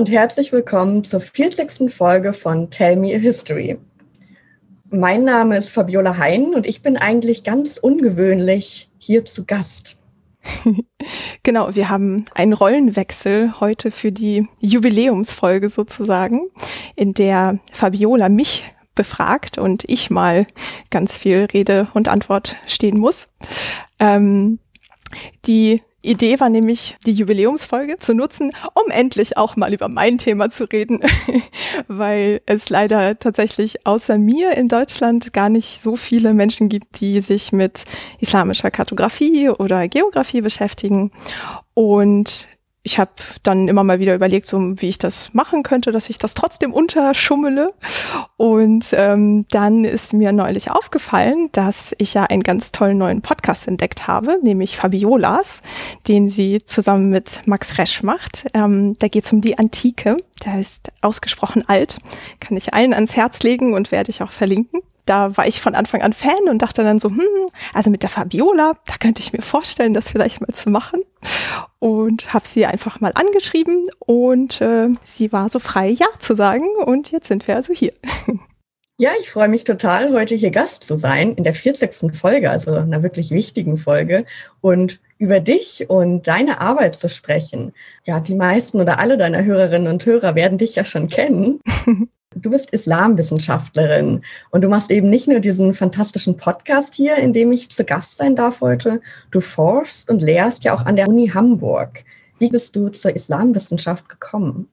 [0.00, 1.92] und herzlich willkommen zur 40.
[1.92, 3.76] Folge von Tell Me a History.
[4.88, 9.98] Mein Name ist Fabiola Hein und ich bin eigentlich ganz ungewöhnlich hier zu Gast.
[11.42, 16.40] genau, wir haben einen Rollenwechsel heute für die Jubiläumsfolge sozusagen,
[16.96, 20.46] in der Fabiola mich befragt und ich mal
[20.88, 23.28] ganz viel Rede und Antwort stehen muss.
[23.98, 24.60] Ähm,
[25.44, 30.48] die Idee war nämlich, die Jubiläumsfolge zu nutzen, um endlich auch mal über mein Thema
[30.48, 31.00] zu reden,
[31.88, 37.20] weil es leider tatsächlich außer mir in Deutschland gar nicht so viele Menschen gibt, die
[37.20, 37.84] sich mit
[38.18, 41.12] islamischer Kartografie oder Geografie beschäftigen.
[41.74, 42.48] Und
[42.82, 43.10] ich habe
[43.42, 46.72] dann immer mal wieder überlegt, so wie ich das machen könnte, dass ich das trotzdem
[46.72, 47.66] unterschummele.
[48.38, 53.68] Und ähm, dann ist mir neulich aufgefallen, dass ich ja einen ganz tollen neuen Podcast
[53.68, 55.62] entdeckt habe, nämlich Fabiolas,
[56.08, 58.46] den sie zusammen mit Max Resch macht.
[58.54, 60.16] Ähm, da geht es um die Antike.
[60.46, 61.98] Der ist ausgesprochen alt,
[62.40, 65.74] kann ich allen ans Herz legen und werde ich auch verlinken da war ich von
[65.74, 69.32] Anfang an Fan und dachte dann so, hm, also mit der Fabiola, da könnte ich
[69.32, 71.00] mir vorstellen, das vielleicht mal zu machen.
[71.80, 76.64] Und habe sie einfach mal angeschrieben und äh, sie war so frei, ja zu sagen.
[76.84, 77.92] Und jetzt sind wir also hier.
[79.02, 82.14] Ja, ich freue mich total, heute hier Gast zu sein in der 40.
[82.14, 84.26] Folge, also einer wirklich wichtigen Folge.
[84.60, 87.72] Und über dich und deine Arbeit zu sprechen.
[88.04, 91.60] Ja, die meisten oder alle deiner Hörerinnen und Hörer werden dich ja schon kennen.
[92.36, 94.20] Du bist Islamwissenschaftlerin
[94.52, 98.18] und du machst eben nicht nur diesen fantastischen Podcast hier, in dem ich zu Gast
[98.18, 99.00] sein darf heute.
[99.32, 102.04] Du forschst und lehrst ja auch an der Uni Hamburg.
[102.38, 104.68] Wie bist du zur Islamwissenschaft gekommen?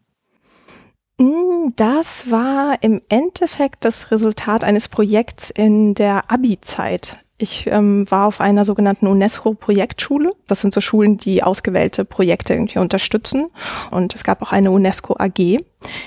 [1.17, 7.17] Mm, das war im Endeffekt das Resultat eines Projekts in der Abi-Zeit.
[7.39, 10.31] Ich ähm, war auf einer sogenannten UNESCO-Projektschule.
[10.47, 13.47] Das sind so Schulen, die ausgewählte Projekte irgendwie unterstützen.
[13.91, 15.59] Und es gab auch eine UNESCO AG,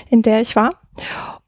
[0.09, 0.69] in der ich war.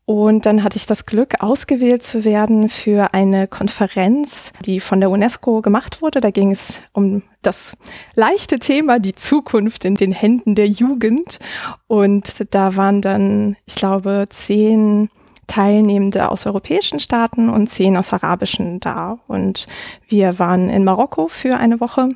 [0.05, 5.09] Und dann hatte ich das Glück, ausgewählt zu werden für eine Konferenz, die von der
[5.09, 6.19] UNESCO gemacht wurde.
[6.19, 7.77] Da ging es um das
[8.15, 11.39] leichte Thema, die Zukunft in den Händen der Jugend.
[11.88, 15.09] Und da waren dann, ich glaube, zehn
[15.47, 19.19] Teilnehmende aus europäischen Staaten und zehn aus arabischen da.
[19.27, 19.67] Und
[20.07, 22.09] wir waren in Marokko für eine Woche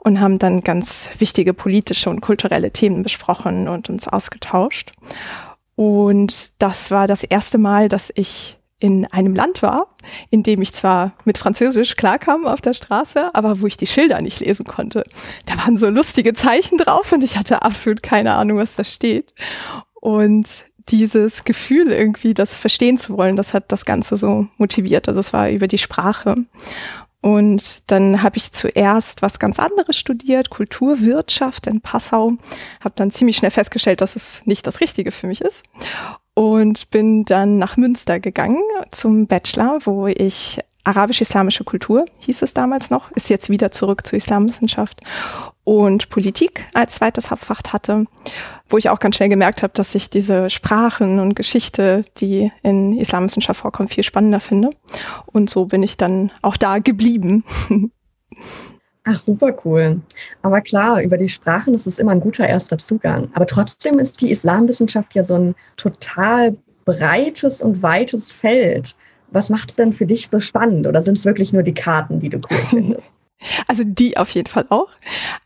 [0.00, 4.92] und haben dann ganz wichtige politische und kulturelle Themen besprochen und uns ausgetauscht.
[5.76, 9.94] Und das war das erste Mal, dass ich in einem Land war,
[10.30, 14.20] in dem ich zwar mit Französisch klarkam auf der Straße, aber wo ich die Schilder
[14.22, 15.04] nicht lesen konnte.
[15.46, 19.34] Da waren so lustige Zeichen drauf und ich hatte absolut keine Ahnung, was da steht.
[20.00, 25.08] Und dieses Gefühl irgendwie, das verstehen zu wollen, das hat das Ganze so motiviert.
[25.08, 26.34] Also es war über die Sprache.
[27.22, 32.32] Und dann habe ich zuerst was ganz anderes studiert, Kulturwirtschaft in Passau.
[32.80, 35.64] Habe dann ziemlich schnell festgestellt, dass es nicht das Richtige für mich ist.
[36.34, 42.90] Und bin dann nach Münster gegangen zum Bachelor, wo ich arabisch-islamische Kultur, hieß es damals
[42.90, 45.00] noch, ist jetzt wieder zurück zur Islamwissenschaft
[45.64, 48.06] und Politik als zweites Hauptfach hatte,
[48.68, 52.96] wo ich auch ganz schnell gemerkt habe, dass ich diese Sprachen und Geschichte, die in
[52.98, 54.70] Islamwissenschaft vorkommen, viel spannender finde.
[55.26, 57.44] Und so bin ich dann auch da geblieben.
[59.04, 60.00] Ach, super cool.
[60.42, 63.30] Aber klar, über die Sprachen ist es immer ein guter erster Zugang.
[63.34, 68.94] Aber trotzdem ist die Islamwissenschaft ja so ein total breites und weites Feld.
[69.32, 70.86] Was macht es denn für dich so spannend?
[70.86, 73.08] Oder sind es wirklich nur die Karten, die du cool findest?
[73.66, 74.88] Also die auf jeden Fall auch.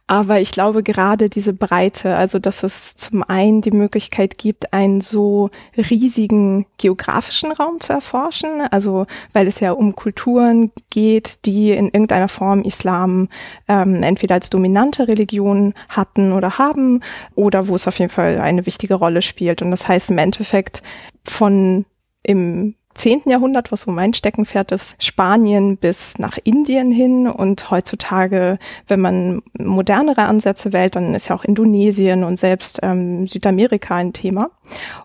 [0.06, 5.00] Aber ich glaube gerade diese Breite, also dass es zum einen die Möglichkeit gibt, einen
[5.00, 11.86] so riesigen geografischen Raum zu erforschen, also weil es ja um Kulturen geht, die in
[11.86, 13.28] irgendeiner Form Islam
[13.68, 17.00] ähm, entweder als dominante Religion hatten oder haben
[17.36, 19.62] oder wo es auf jeden Fall eine wichtige Rolle spielt.
[19.62, 20.82] Und das heißt im Endeffekt
[21.24, 21.86] von
[22.24, 23.22] im 10.
[23.26, 29.42] Jahrhundert, was so mein Steckenpferd ist, Spanien bis nach Indien hin und heutzutage, wenn man
[29.58, 34.50] modernere Ansätze wählt, dann ist ja auch Indonesien und selbst ähm, Südamerika ein Thema.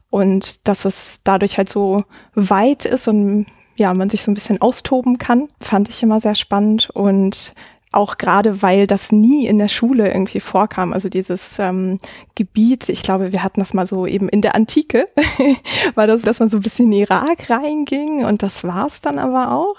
[0.10, 2.04] Und dass es dadurch halt so
[2.36, 3.46] weit ist und
[3.78, 7.54] ja, man sich so ein bisschen austoben kann, fand ich immer sehr spannend und
[7.92, 10.94] auch gerade weil das nie in der Schule irgendwie vorkam.
[10.94, 12.00] Also dieses ähm,
[12.36, 15.08] Gebiet, ich glaube, wir hatten das mal so eben in der Antike,
[15.96, 19.52] war das, dass man so ein bisschen in Irak reinging und das war's dann aber
[19.52, 19.76] auch.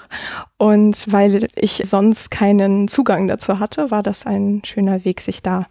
[0.56, 5.62] Und weil ich sonst keinen Zugang dazu hatte, war das ein schöner Weg, sich da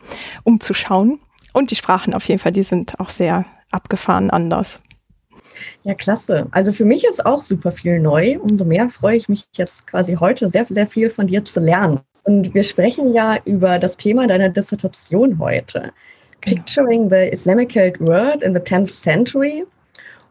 [0.43, 1.19] umzuschauen.
[1.51, 4.81] Und die Sprachen auf jeden Fall, die sind auch sehr abgefahren anders.
[5.83, 6.47] Ja, klasse.
[6.51, 8.39] Also für mich ist auch super viel neu.
[8.39, 11.99] Umso mehr freue ich mich jetzt quasi heute sehr, sehr viel von dir zu lernen.
[12.29, 15.91] Und wir sprechen ja über das Thema deiner Dissertation heute.
[16.41, 19.65] Picturing the Islamic World in the 10th Century.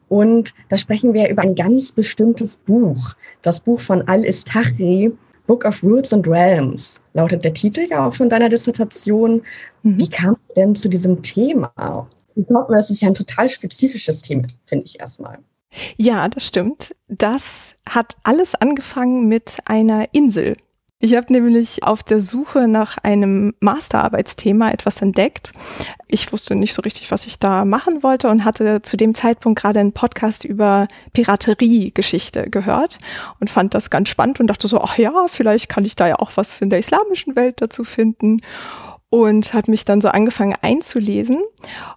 [0.08, 3.14] Und da sprechen wir über ein ganz bestimmtes Buch.
[3.42, 5.12] Das Buch von Al-Istahri,
[5.48, 9.42] Book of Roots and Realms, lautet der Titel ja auch von deiner Dissertation.
[9.82, 9.98] Mhm.
[9.98, 11.72] Wie kam du denn zu diesem Thema?
[12.68, 15.38] Das ist ja ein total spezifisches Thema, finde ich erstmal.
[15.96, 16.94] Ja, das stimmt.
[17.08, 20.52] Das hat alles angefangen mit einer Insel,
[21.00, 25.52] ich habe nämlich auf der Suche nach einem Masterarbeitsthema etwas entdeckt.
[26.08, 29.60] Ich wusste nicht so richtig, was ich da machen wollte und hatte zu dem Zeitpunkt
[29.60, 32.98] gerade einen Podcast über Piraterie-Geschichte gehört
[33.38, 36.16] und fand das ganz spannend und dachte so, ach ja, vielleicht kann ich da ja
[36.16, 38.38] auch was in der islamischen Welt dazu finden
[39.10, 41.40] und habe mich dann so angefangen einzulesen.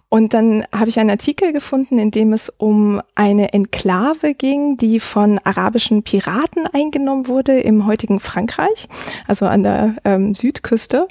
[0.08, 5.00] Und dann habe ich einen Artikel gefunden, in dem es um eine Enklave ging, die
[5.00, 8.88] von arabischen Piraten eingenommen wurde im heutigen Frankreich,
[9.26, 11.06] also an der ähm, Südküste.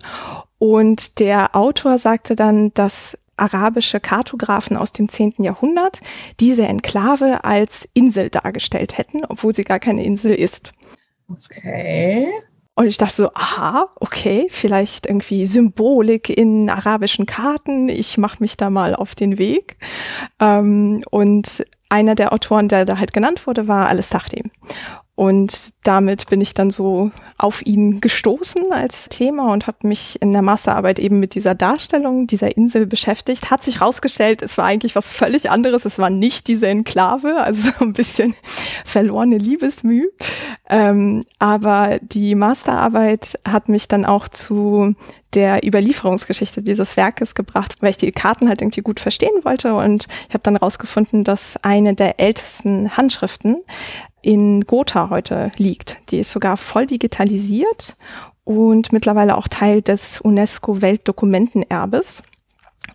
[0.58, 5.36] Und der Autor sagte dann, dass arabische Kartografen aus dem 10.
[5.40, 6.00] Jahrhundert
[6.40, 10.72] diese Enklave als Insel dargestellt hätten, obwohl sie gar keine Insel ist.
[11.28, 12.28] Okay.
[12.76, 17.90] Und ich dachte so, aha, okay, vielleicht irgendwie Symbolik in arabischen Karten.
[17.90, 19.78] Ich mache mich da mal auf den Weg.
[20.40, 24.44] Ähm, und einer der Autoren, der da halt genannt wurde, war Al-Sahdi.
[25.22, 30.34] Und damit bin ich dann so auf ihn gestoßen als Thema und habe mich in
[30.34, 33.52] der Masterarbeit eben mit dieser Darstellung dieser Insel beschäftigt.
[33.52, 35.86] Hat sich rausgestellt, es war eigentlich was völlig anderes.
[35.86, 38.34] Es war nicht diese Enklave, also so ein bisschen
[38.84, 40.08] verlorene Liebesmüh.
[40.68, 44.96] Ähm, aber die Masterarbeit hat mich dann auch zu
[45.36, 50.08] der Überlieferungsgeschichte dieses Werkes gebracht, weil ich die Karten halt irgendwie gut verstehen wollte und
[50.28, 53.56] ich habe dann rausgefunden, dass eine der ältesten Handschriften
[54.22, 55.98] in Gotha heute liegt.
[56.10, 57.96] Die ist sogar voll digitalisiert
[58.44, 62.24] und mittlerweile auch Teil des UNESCO-Weltdokumentenerbes.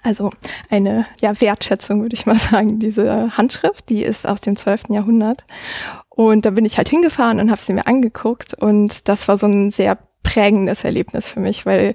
[0.03, 0.31] Also
[0.71, 4.91] eine ja, Wertschätzung, würde ich mal sagen, diese Handschrift, die ist aus dem 12.
[4.91, 5.45] Jahrhundert.
[6.09, 9.47] Und da bin ich halt hingefahren und habe sie mir angeguckt und das war so
[9.47, 11.95] ein sehr prägendes Erlebnis für mich, weil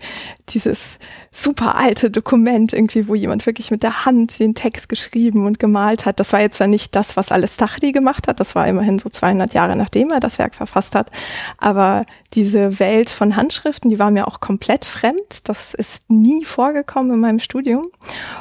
[0.49, 0.99] dieses
[1.31, 6.05] super alte Dokument irgendwie, wo jemand wirklich mit der Hand den Text geschrieben und gemalt
[6.05, 6.19] hat.
[6.19, 9.09] Das war jetzt zwar nicht das, was alles Dachri gemacht hat, das war immerhin so
[9.09, 11.11] 200 Jahre nachdem er das Werk verfasst hat,
[11.57, 15.49] aber diese Welt von Handschriften, die war mir auch komplett fremd.
[15.49, 17.83] Das ist nie vorgekommen in meinem Studium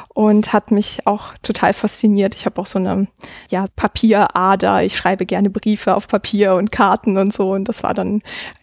[0.07, 2.33] und hat mich auch total fasziniert.
[2.35, 3.07] Ich habe auch so eine
[3.49, 4.83] ja, Papierader.
[4.83, 8.21] Ich schreibe gerne Briefe auf Papier und Karten und so und das war dann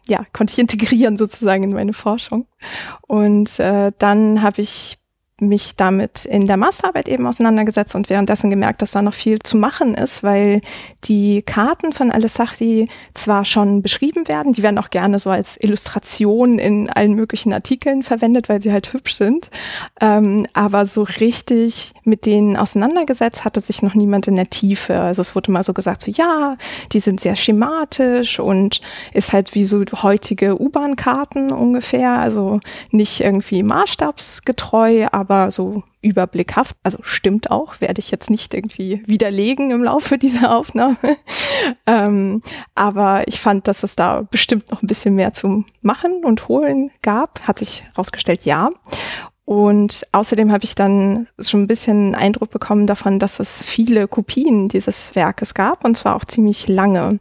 [0.09, 2.47] ja, konnte ich integrieren sozusagen in meine Forschung.
[3.07, 4.99] Und äh, dann habe ich
[5.41, 9.57] mich damit in der Masterarbeit eben auseinandergesetzt und währenddessen gemerkt, dass da noch viel zu
[9.57, 10.61] machen ist, weil
[11.05, 16.59] die Karten von Alessachdi zwar schon beschrieben werden, die werden auch gerne so als Illustration
[16.59, 19.51] in allen möglichen Artikeln verwendet, weil sie halt hübsch sind,
[20.01, 24.99] ähm, aber so richtig mit denen auseinandergesetzt hatte sich noch niemand in der Tiefe.
[24.99, 26.57] Also es wurde mal so gesagt, so ja,
[26.93, 28.81] die sind sehr schematisch und
[29.13, 32.59] ist halt wie so heutige U-Bahn-Karten ungefähr, also
[32.91, 36.77] nicht irgendwie maßstabsgetreu, aber aber so überblickhaft.
[36.83, 40.97] Also stimmt auch, werde ich jetzt nicht irgendwie widerlegen im Laufe dieser Aufnahme.
[41.87, 42.43] ähm,
[42.75, 46.91] aber ich fand, dass es da bestimmt noch ein bisschen mehr zum Machen und Holen
[47.03, 47.47] gab.
[47.47, 48.71] Hat sich herausgestellt, ja.
[49.45, 54.69] Und außerdem habe ich dann schon ein bisschen Eindruck bekommen davon, dass es viele Kopien
[54.69, 57.19] dieses Werkes gab und zwar auch ziemlich lange.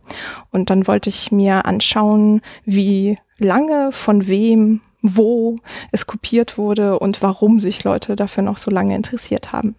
[0.52, 5.56] Und dann wollte ich mir anschauen, wie lange, von wem wo
[5.92, 9.76] es kopiert wurde und warum sich Leute dafür noch so lange interessiert haben.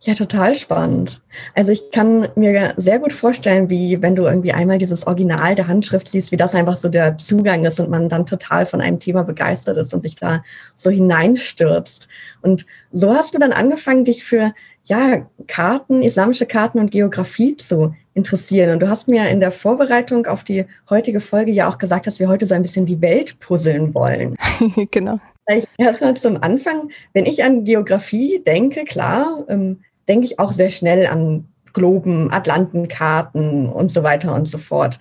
[0.00, 1.20] Ja, total spannend.
[1.54, 5.68] Also ich kann mir sehr gut vorstellen, wie wenn du irgendwie einmal dieses Original der
[5.68, 8.98] Handschrift siehst, wie das einfach so der Zugang ist und man dann total von einem
[8.98, 10.42] Thema begeistert ist und sich da
[10.74, 12.08] so hineinstürzt.
[12.42, 14.52] Und so hast du dann angefangen, dich für
[14.84, 18.72] ja, Karten, islamische Karten und Geografie zu interessieren.
[18.72, 22.18] Und du hast mir in der Vorbereitung auf die heutige Folge ja auch gesagt, dass
[22.18, 24.36] wir heute so ein bisschen die Welt puzzeln wollen.
[24.90, 25.20] genau.
[25.48, 30.70] Ich erstmal zum Anfang, wenn ich an Geografie denke, klar, ähm, denke ich auch sehr
[30.70, 34.98] schnell an Globen, Atlantenkarten und so weiter und so fort.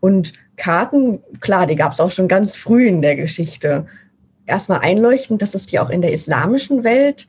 [0.00, 3.86] Und Karten, klar, die gab es auch schon ganz früh in der Geschichte.
[4.46, 7.26] Erstmal einleuchtend, dass es die auch in der islamischen Welt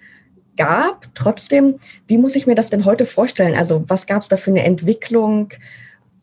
[0.56, 1.08] gab.
[1.16, 3.56] Trotzdem, wie muss ich mir das denn heute vorstellen?
[3.56, 5.50] Also was gab es da für eine Entwicklung?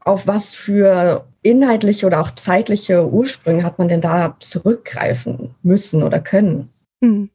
[0.01, 6.21] Auf was für inhaltliche oder auch zeitliche Ursprünge hat man denn da zurückgreifen müssen oder
[6.21, 6.71] können?
[7.03, 7.31] Hm.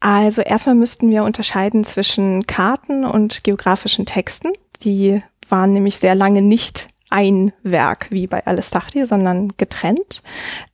[0.00, 4.52] Also erstmal müssten wir unterscheiden zwischen Karten und geografischen Texten.
[4.82, 10.22] Die waren nämlich sehr lange nicht ein Werk wie bei Alistachdi, sondern getrennt.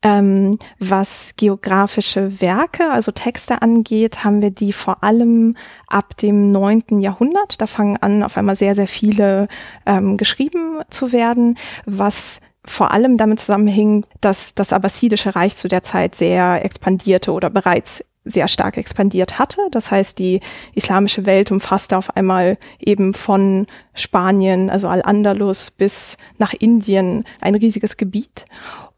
[0.03, 7.00] Ähm, was geografische Werke, also Texte angeht, haben wir die vor allem ab dem neunten
[7.00, 7.61] Jahrhundert.
[7.61, 9.47] Da fangen an, auf einmal sehr, sehr viele
[9.87, 15.83] ähm, geschrieben zu werden, was vor allem damit zusammenhing, dass das Abbasidische Reich zu der
[15.83, 19.61] Zeit sehr expandierte oder bereits sehr stark expandiert hatte.
[19.71, 20.40] Das heißt, die
[20.75, 27.97] islamische Welt umfasste auf einmal eben von Spanien, also Al-Andalus bis nach Indien ein riesiges
[27.97, 28.47] Gebiet.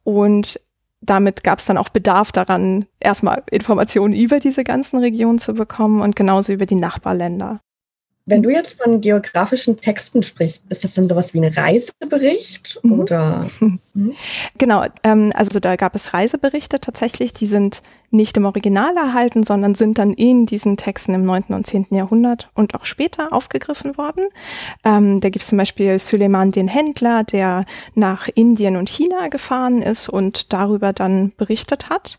[0.05, 0.61] Und
[1.01, 6.01] damit gab es dann auch Bedarf daran, erstmal Informationen über diese ganzen Regionen zu bekommen
[6.01, 7.61] und genauso über die Nachbarländer.
[8.29, 13.01] Wenn du jetzt von geografischen Texten sprichst, ist das dann sowas wie ein Reisebericht mhm.
[13.01, 13.49] oder?
[13.61, 13.81] Mhm.
[14.59, 19.75] Genau, ähm, also da gab es Reiseberichte tatsächlich, die sind nicht im Original erhalten, sondern
[19.75, 21.45] sind dann in diesen Texten im 9.
[21.49, 21.87] und 10.
[21.91, 24.27] Jahrhundert und auch später aufgegriffen worden.
[24.85, 27.63] Ähm, da gibt es zum Beispiel Suleiman den Händler, der
[27.95, 32.19] nach Indien und China gefahren ist und darüber dann berichtet hat.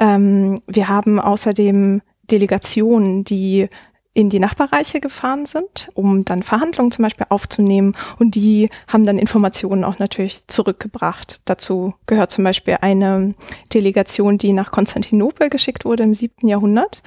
[0.00, 3.68] Ähm, wir haben außerdem Delegationen, die
[4.14, 7.92] in die Nachbarreiche gefahren sind, um dann Verhandlungen zum Beispiel aufzunehmen.
[8.18, 11.40] Und die haben dann Informationen auch natürlich zurückgebracht.
[11.46, 13.34] Dazu gehört zum Beispiel eine
[13.72, 17.02] Delegation, die nach Konstantinopel geschickt wurde im siebten Jahrhundert.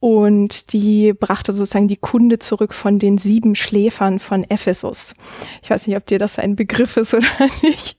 [0.00, 5.14] Und die brachte sozusagen die Kunde zurück von den sieben Schläfern von Ephesus.
[5.62, 7.26] Ich weiß nicht, ob dir das ein Begriff ist oder
[7.62, 7.98] nicht.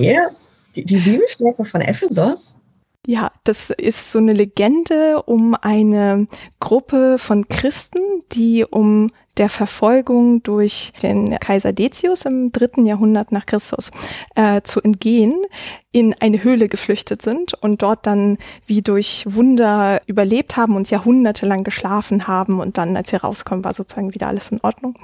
[0.00, 0.28] Ja,
[0.74, 2.57] die, die sieben Schläfer von Ephesus?
[3.10, 6.28] Ja, das ist so eine Legende um eine
[6.60, 8.00] Gruppe von Christen,
[8.32, 13.92] die um der Verfolgung durch den Kaiser Decius im dritten Jahrhundert nach Christus
[14.34, 15.32] äh, zu entgehen,
[15.90, 18.36] in eine Höhle geflüchtet sind und dort dann
[18.66, 23.72] wie durch Wunder überlebt haben und jahrhundertelang geschlafen haben und dann, als sie rauskommen, war
[23.72, 24.98] sozusagen wieder alles in Ordnung.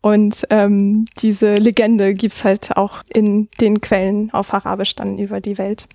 [0.00, 5.58] Und ähm, diese Legende gibt's halt auch in den Quellen auf Arabisch dann über die
[5.58, 5.86] Welt.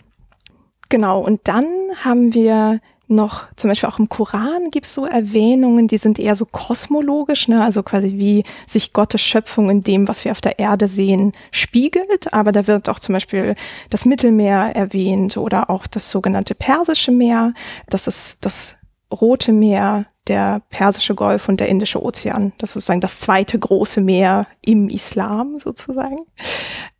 [0.90, 1.66] Genau, und dann
[2.04, 2.80] haben wir
[3.10, 7.48] noch, zum Beispiel auch im Koran gibt es so Erwähnungen, die sind eher so kosmologisch,
[7.48, 7.64] ne?
[7.64, 12.34] also quasi wie sich Gottes Schöpfung in dem, was wir auf der Erde sehen, spiegelt.
[12.34, 13.56] Aber da wird auch zum Beispiel
[13.90, 17.54] das Mittelmeer erwähnt oder auch das sogenannte Persische Meer.
[17.90, 18.76] Das ist das
[19.12, 22.54] Rote Meer, der Persische Golf und der Indische Ozean.
[22.58, 26.18] Das ist sozusagen das zweite große Meer im Islam sozusagen.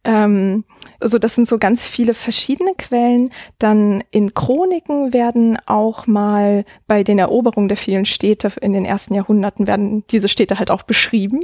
[0.04, 0.64] Ähm,
[1.00, 3.30] also das sind so ganz viele verschiedene Quellen.
[3.60, 9.14] Dann in Chroniken werden auch mal bei den Eroberungen der vielen Städte in den ersten
[9.14, 11.40] Jahrhunderten werden diese Städte halt auch beschrieben.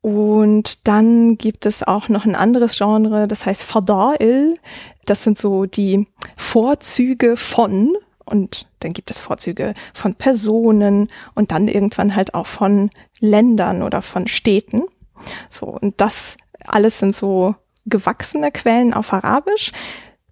[0.00, 4.54] Und dann gibt es auch noch ein anderes Genre, das heißt Fada'il.
[5.04, 6.06] Das sind so die
[6.36, 7.94] Vorzüge von
[8.24, 14.02] und dann gibt es Vorzüge von Personen und dann irgendwann halt auch von Ländern oder
[14.02, 14.82] von Städten.
[15.48, 17.54] So, und das alles sind so
[17.86, 19.72] gewachsene Quellen auf Arabisch.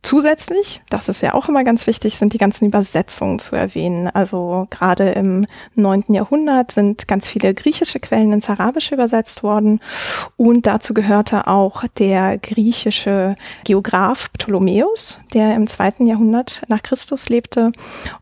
[0.07, 4.07] Zusätzlich, das ist ja auch immer ganz wichtig, sind die ganzen Übersetzungen zu erwähnen.
[4.07, 9.81] Also gerade im neunten Jahrhundert sind ganz viele griechische Quellen ins Arabische übersetzt worden
[10.37, 13.35] und dazu gehörte auch der griechische
[13.65, 17.73] Geograph Ptolemäus, der im zweiten Jahrhundert nach Christus lebte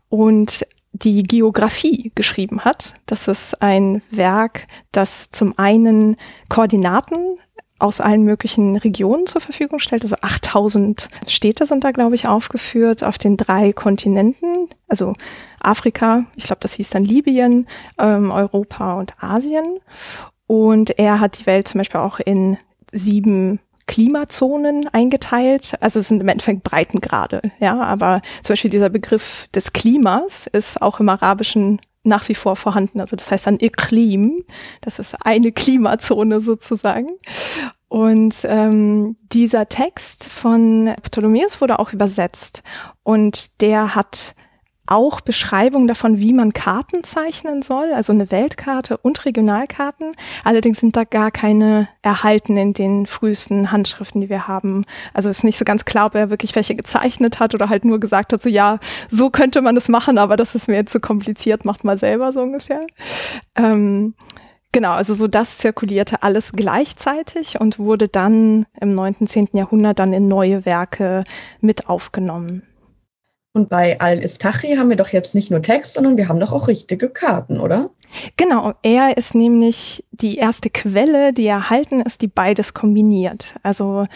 [0.09, 2.95] und die Geographie geschrieben hat.
[3.05, 6.15] Das ist ein Werk, das zum einen
[6.49, 7.37] Koordinaten
[7.79, 10.03] aus allen möglichen Regionen zur Verfügung stellt.
[10.03, 14.69] Also 8000 Städte sind da, glaube ich, aufgeführt auf den drei Kontinenten.
[14.87, 15.13] Also
[15.59, 17.67] Afrika, ich glaube, das hieß dann Libyen,
[17.97, 19.79] ähm, Europa und Asien.
[20.47, 22.57] Und er hat die Welt zum Beispiel auch in
[22.91, 25.73] sieben Klimazonen eingeteilt.
[25.79, 27.79] Also es sind im Endeffekt Breitengrade, ja.
[27.81, 32.99] Aber zum Beispiel dieser Begriff des Klimas ist auch im Arabischen nach wie vor vorhanden.
[32.99, 34.43] Also das heißt dann Iklim,
[34.81, 37.07] das ist eine Klimazone sozusagen.
[37.87, 42.63] Und ähm, dieser Text von Ptolemäus wurde auch übersetzt
[43.03, 44.35] und der hat
[44.87, 50.15] auch Beschreibungen davon, wie man Karten zeichnen soll, also eine Weltkarte und Regionalkarten.
[50.43, 54.85] Allerdings sind da gar keine erhalten in den frühesten Handschriften, die wir haben.
[55.13, 57.99] Also ist nicht so ganz klar, ob er wirklich welche gezeichnet hat oder halt nur
[57.99, 58.77] gesagt hat, so ja,
[59.09, 61.97] so könnte man es machen, aber das ist mir jetzt zu so kompliziert, macht mal
[61.97, 62.81] selber so ungefähr.
[63.55, 64.13] Ähm,
[64.75, 69.51] Genau, also so das zirkulierte alles gleichzeitig und wurde dann im 9., 10.
[69.53, 71.23] Jahrhundert dann in neue Werke
[71.61, 72.61] mit aufgenommen.
[73.55, 76.67] Und bei Al-Istachi haben wir doch jetzt nicht nur Text, sondern wir haben doch auch
[76.67, 77.89] richtige Karten, oder?
[78.35, 83.55] Genau, er ist nämlich die erste Quelle, die erhalten ist, die beides kombiniert.
[83.63, 84.07] Also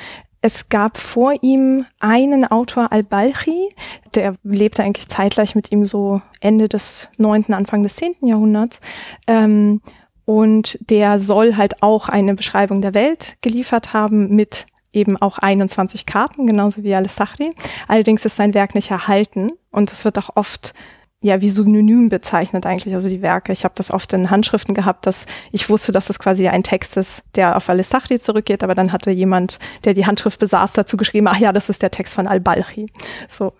[0.42, 3.70] es gab vor ihm einen Autor Al-Balchi,
[4.14, 8.82] der lebte eigentlich zeitgleich mit ihm so Ende des neunten, Anfang des zehnten Jahrhunderts.
[9.26, 9.82] Ähm,
[10.26, 16.06] und der soll halt auch eine Beschreibung der Welt geliefert haben mit eben auch 21
[16.06, 17.50] Karten, genauso wie Al-Sahri.
[17.88, 20.74] Allerdings ist sein Werk nicht erhalten und es wird auch oft
[21.22, 23.52] ja wie synonym bezeichnet eigentlich, also die Werke.
[23.52, 26.98] Ich habe das oft in Handschriften gehabt, dass ich wusste, dass es quasi ein Text
[26.98, 31.28] ist, der auf Al-Sahri zurückgeht, aber dann hatte jemand, der die Handschrift besaß, dazu geschrieben,
[31.28, 32.88] ach ja, das ist der Text von Al-Balchi.
[33.28, 33.54] So.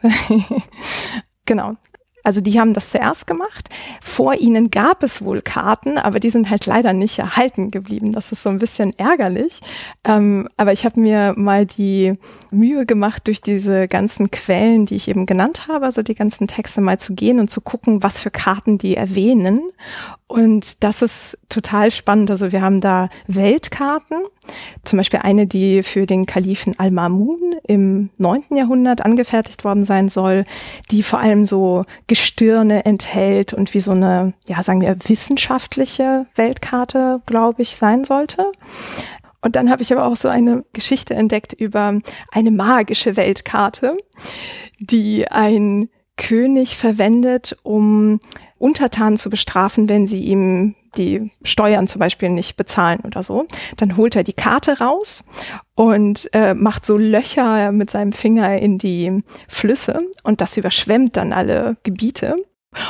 [1.46, 1.76] genau.
[2.24, 3.70] Also die haben das zuerst gemacht.
[4.02, 8.12] Vor ihnen gab es wohl Karten, aber die sind halt leider nicht erhalten geblieben.
[8.12, 9.60] Das ist so ein bisschen ärgerlich.
[10.04, 12.14] Ähm, aber ich habe mir mal die
[12.52, 16.82] Mühe gemacht, durch diese ganzen Quellen, die ich eben genannt habe, also die ganzen Texte
[16.82, 19.62] mal zu gehen und zu gucken, was für Karten die erwähnen.
[20.28, 22.30] Und das ist total spannend.
[22.30, 24.18] Also wir haben da Weltkarten,
[24.84, 30.44] zum Beispiel eine, die für den Kalifen Al-Mamun im neunten Jahrhundert angefertigt worden sein soll,
[30.92, 37.22] die vor allem so Gestirne enthält und wie so eine, ja, sagen wir, wissenschaftliche Weltkarte,
[37.28, 38.52] glaube ich, sein sollte.
[39.42, 42.00] Und dann habe ich aber auch so eine Geschichte entdeckt über
[42.32, 43.96] eine magische Weltkarte,
[44.80, 48.20] die ein König verwendet, um
[48.58, 53.46] Untertanen zu bestrafen, wenn sie ihm die Steuern zum Beispiel nicht bezahlen oder so.
[53.78, 55.24] Dann holt er die Karte raus
[55.76, 59.18] und äh, macht so Löcher mit seinem Finger in die
[59.48, 62.36] Flüsse und das überschwemmt dann alle Gebiete.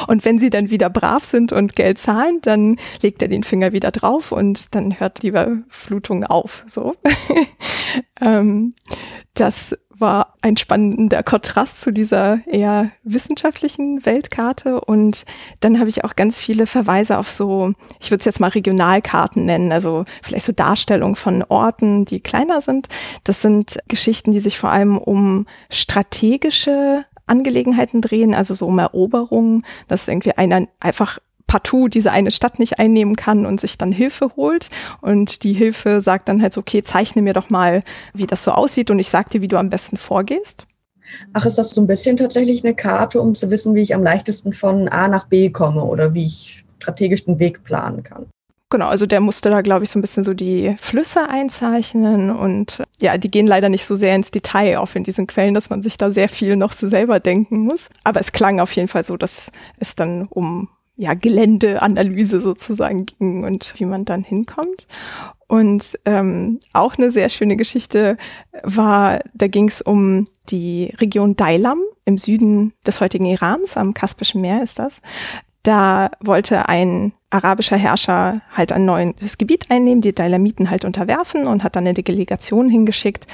[0.08, 3.72] Und wenn sie dann wieder brav sind und Geld zahlen, dann legt er den Finger
[3.72, 6.66] wieder drauf und dann hört die Überflutung auf.
[6.68, 6.96] So.
[8.22, 8.74] ähm,
[9.34, 14.82] das war ein spannender Kontrast zu dieser eher wissenschaftlichen Weltkarte.
[14.82, 15.26] Und
[15.60, 19.46] dann habe ich auch ganz viele Verweise auf so, ich würde es jetzt mal Regionalkarten
[19.46, 22.88] nennen, also vielleicht so Darstellungen von Orten, die kleiner sind.
[23.24, 29.64] Das sind Geschichten, die sich vor allem um strategische Angelegenheiten drehen, also so um Eroberungen,
[29.88, 34.32] dass irgendwie einer einfach partout diese eine Stadt nicht einnehmen kann und sich dann Hilfe
[34.38, 34.70] holt.
[35.02, 37.82] Und die Hilfe sagt dann halt so, okay, zeichne mir doch mal,
[38.14, 40.68] wie das so aussieht und ich sag dir, wie du am besten vorgehst.
[41.34, 44.04] Ach, ist das so ein bisschen tatsächlich eine Karte, um zu wissen, wie ich am
[44.04, 48.28] leichtesten von A nach B komme oder wie ich strategisch den Weg planen kann?
[48.72, 52.84] Genau, also der musste da, glaube ich, so ein bisschen so die Flüsse einzeichnen und
[53.02, 55.82] ja, die gehen leider nicht so sehr ins Detail auf in diesen Quellen, dass man
[55.82, 57.90] sich da sehr viel noch so selber denken muss.
[58.04, 63.46] Aber es klang auf jeden Fall so, dass es dann um ja, Geländeanalyse sozusagen ging
[63.46, 64.86] und wie man dann hinkommt.
[65.48, 68.18] Und ähm, auch eine sehr schöne Geschichte
[68.64, 74.42] war, da ging es um die Region Dailam im Süden des heutigen Irans, am Kaspischen
[74.42, 75.02] Meer ist das.
[75.64, 81.64] Da wollte ein arabischer Herrscher halt ein neues Gebiet einnehmen, die Dailamiten halt unterwerfen und
[81.64, 83.26] hat dann eine Delegation hingeschickt,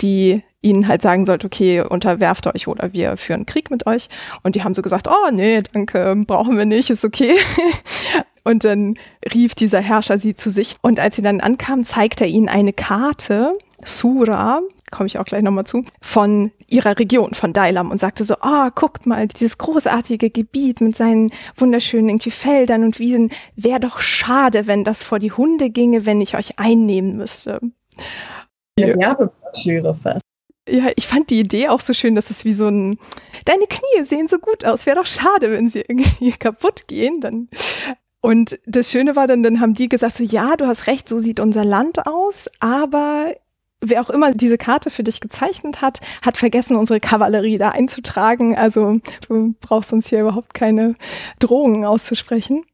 [0.00, 4.08] die ihnen halt sagen sollte, okay, unterwerft euch oder wir führen Krieg mit euch.
[4.42, 7.34] Und die haben so gesagt, oh nee, danke, brauchen wir nicht, ist okay.
[8.46, 8.96] Und dann
[9.32, 10.74] rief dieser Herrscher sie zu sich.
[10.82, 13.50] Und als sie dann ankamen, zeigte er ihnen eine Karte,
[13.84, 18.34] Sura, komme ich auch gleich nochmal zu, von ihrer Region, von Dailam und sagte so,
[18.42, 24.00] oh, guckt mal, dieses großartige Gebiet mit seinen wunderschönen irgendwie Feldern und Wiesen, wäre doch
[24.00, 27.60] schade, wenn das vor die Hunde ginge, wenn ich euch einnehmen müsste.
[28.78, 30.20] Ja, Werbebroschüre fast.
[30.68, 32.98] Ja, ich fand die Idee auch so schön, dass es wie so ein,
[33.44, 37.48] deine Knie sehen so gut aus, wäre doch schade, wenn sie irgendwie kaputt gehen, dann.
[38.20, 41.18] Und das Schöne war dann, dann haben die gesagt so, ja, du hast recht, so
[41.18, 43.34] sieht unser Land aus, aber
[43.82, 48.56] wer auch immer diese Karte für dich gezeichnet hat, hat vergessen, unsere Kavallerie da einzutragen.
[48.56, 48.98] Also
[49.28, 50.94] du brauchst uns hier überhaupt keine
[51.38, 52.64] Drohungen auszusprechen.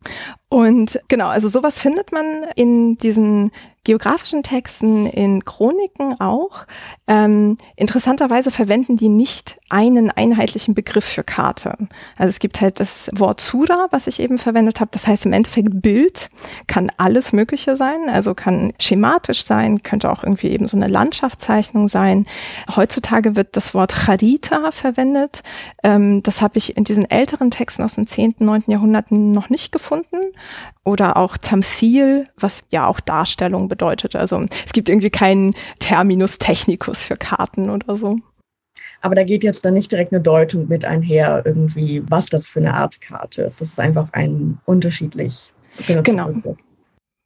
[0.50, 3.52] Und genau, also sowas findet man in diesen
[3.84, 6.66] geografischen Texten, in Chroniken auch.
[7.06, 11.78] Ähm, interessanterweise verwenden die nicht einen einheitlichen Begriff für Karte.
[12.16, 14.90] Also es gibt halt das Wort Sura, was ich eben verwendet habe.
[14.92, 16.28] Das heißt im Endeffekt Bild
[16.66, 18.10] kann alles Mögliche sein.
[18.10, 22.26] Also kann schematisch sein, könnte auch irgendwie eben so eine Landschaftszeichnung sein.
[22.74, 25.42] Heutzutage wird das Wort Charita verwendet.
[25.82, 28.64] Ähm, das habe ich in diesen älteren Texten aus dem 10., 9.
[28.66, 30.18] Jahrhundert noch nicht gefunden
[30.84, 34.16] oder auch Tamthil, was ja auch Darstellung bedeutet.
[34.16, 38.16] Also es gibt irgendwie keinen Terminus technicus für Karten oder so.
[39.02, 42.60] Aber da geht jetzt dann nicht direkt eine Deutung mit einher, irgendwie, was das für
[42.60, 43.60] eine Art Karte ist.
[43.60, 45.52] Das ist einfach ein unterschiedlich.
[45.86, 46.34] Genau.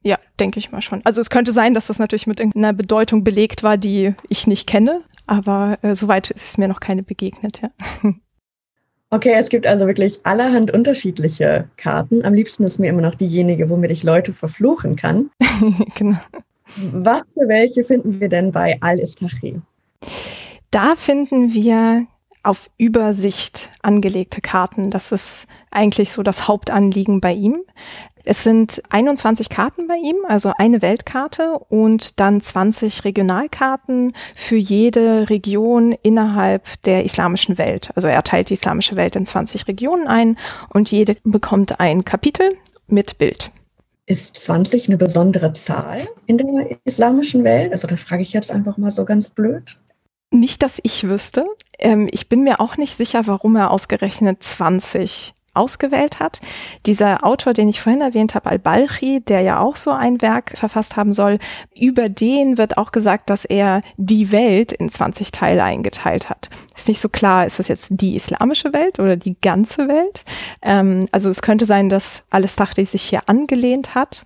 [0.03, 1.01] Ja, denke ich mal schon.
[1.03, 4.67] Also es könnte sein, dass das natürlich mit irgendeiner Bedeutung belegt war, die ich nicht
[4.67, 7.69] kenne, aber äh, soweit ist es mir noch keine begegnet, ja.
[9.15, 12.25] Okay, es gibt also wirklich allerhand unterschiedliche Karten.
[12.25, 15.31] Am liebsten ist mir immer noch diejenige, womit ich Leute verfluchen kann.
[15.95, 16.17] genau.
[16.91, 19.61] Was für welche finden wir denn bei Al-Istachi?
[20.69, 22.07] Da finden wir
[22.45, 24.91] auf Übersicht angelegte Karten.
[24.91, 27.61] Das ist eigentlich so das Hauptanliegen bei ihm.
[28.27, 35.29] Es sind 21 Karten bei ihm, also eine Weltkarte und dann 20 Regionalkarten für jede
[35.29, 37.91] Region innerhalb der islamischen Welt.
[37.93, 40.37] Also er teilt die islamische Welt in 20 Regionen ein
[40.69, 42.49] und jede bekommt ein Kapitel
[42.87, 43.51] mit Bild.
[44.07, 47.73] Ist 20 eine besondere Zahl in der islamischen Welt?
[47.73, 49.77] Also da frage ich jetzt einfach mal so ganz blöd.
[50.31, 51.45] Nicht, dass ich wüsste.
[51.79, 56.41] Ähm, ich bin mir auch nicht sicher, warum er ausgerechnet 20 ausgewählt hat.
[56.85, 60.97] Dieser Autor, den ich vorhin erwähnt habe, Al-Balchi, der ja auch so ein Werk verfasst
[60.97, 61.39] haben soll,
[61.73, 66.49] über den wird auch gesagt, dass er die Welt in 20 Teile eingeteilt hat.
[66.75, 70.23] Ist nicht so klar, ist das jetzt die islamische Welt oder die ganze Welt?
[70.61, 74.23] Ähm, also es könnte sein, dass Al-Stachri sich hier angelehnt hat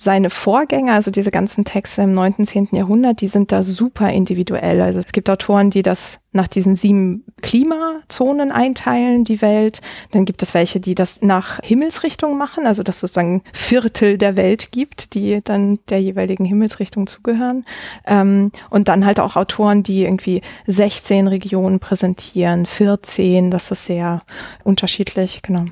[0.00, 2.68] seine Vorgänger, also diese ganzen Texte im 9., 10.
[2.72, 4.80] Jahrhundert, die sind da super individuell.
[4.80, 9.80] Also es gibt Autoren, die das nach diesen sieben Klimazonen einteilen, die Welt.
[10.12, 14.70] Dann gibt es welche, die das nach Himmelsrichtung machen, also dass sozusagen Viertel der Welt
[14.70, 17.64] gibt, die dann der jeweiligen Himmelsrichtung zugehören.
[18.06, 24.20] Ähm, und dann halt auch Autoren, die irgendwie 16 Regionen präsentieren, 14, das ist sehr
[24.62, 25.64] unterschiedlich, genau.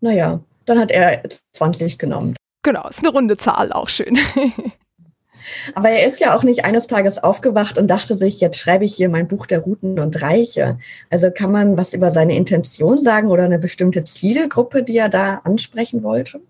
[0.00, 2.34] Naja, dann hat er 20 genommen.
[2.62, 4.18] Genau, ist eine runde Zahl, auch schön.
[5.74, 8.94] Aber er ist ja auch nicht eines Tages aufgewacht und dachte sich, jetzt schreibe ich
[8.94, 10.78] hier mein Buch der Routen und Reiche.
[11.10, 15.40] Also kann man was über seine Intention sagen oder eine bestimmte Zielgruppe, die er da
[15.44, 16.40] ansprechen wollte?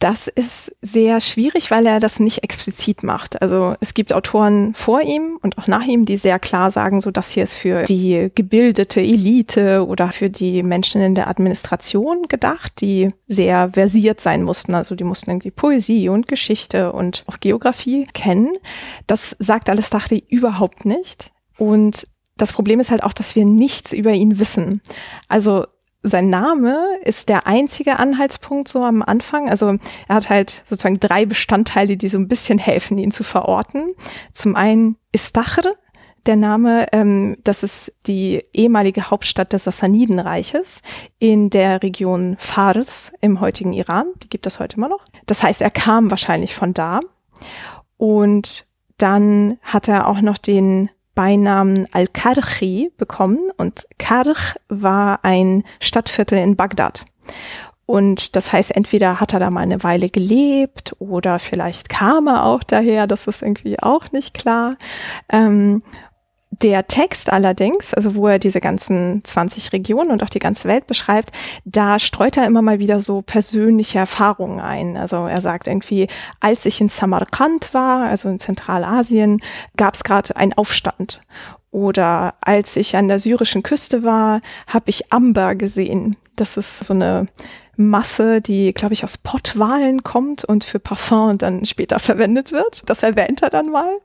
[0.00, 3.42] Das ist sehr schwierig, weil er das nicht explizit macht.
[3.42, 7.10] Also es gibt Autoren vor ihm und auch nach ihm, die sehr klar sagen, so
[7.10, 12.80] das hier ist für die gebildete Elite oder für die Menschen in der Administration gedacht,
[12.80, 14.74] die sehr versiert sein mussten.
[14.74, 18.56] Also die mussten irgendwie Poesie und Geschichte und auch Geografie kennen.
[19.06, 21.30] Das sagt alles Dachti überhaupt nicht.
[21.58, 22.06] Und
[22.38, 24.80] das Problem ist halt auch, dass wir nichts über ihn wissen.
[25.28, 25.66] Also
[26.02, 29.50] sein Name ist der einzige Anhaltspunkt so am Anfang.
[29.50, 29.76] Also
[30.08, 33.88] er hat halt sozusagen drei Bestandteile, die so ein bisschen helfen, ihn zu verorten.
[34.32, 35.74] Zum einen Istachr,
[36.26, 40.82] der Name, ähm, das ist die ehemalige Hauptstadt des Sassanidenreiches
[41.18, 44.06] in der Region Fars im heutigen Iran.
[44.22, 45.04] Die gibt es heute immer noch.
[45.26, 47.00] Das heißt, er kam wahrscheinlich von da.
[47.96, 48.66] Und
[48.98, 56.56] dann hat er auch noch den Beinamen Al-Karchi bekommen und Karch war ein Stadtviertel in
[56.56, 57.04] Bagdad.
[57.84, 62.46] Und das heißt, entweder hat er da mal eine Weile gelebt oder vielleicht kam er
[62.46, 64.76] auch daher, das ist irgendwie auch nicht klar.
[65.28, 65.82] Ähm,
[66.62, 70.86] der Text allerdings, also wo er diese ganzen 20 Regionen und auch die ganze Welt
[70.86, 71.30] beschreibt,
[71.64, 74.96] da streut er immer mal wieder so persönliche Erfahrungen ein.
[74.96, 76.08] Also er sagt irgendwie,
[76.40, 79.40] als ich in Samarkand war, also in Zentralasien,
[79.76, 81.20] gab es gerade einen Aufstand.
[81.70, 86.16] Oder als ich an der syrischen Küste war, habe ich Amber gesehen.
[86.34, 87.26] Das ist so eine
[87.76, 92.82] Masse, die, glaube ich, aus Pottwalen kommt und für Parfum dann später verwendet wird.
[92.86, 93.98] Das erwähnt er dann mal.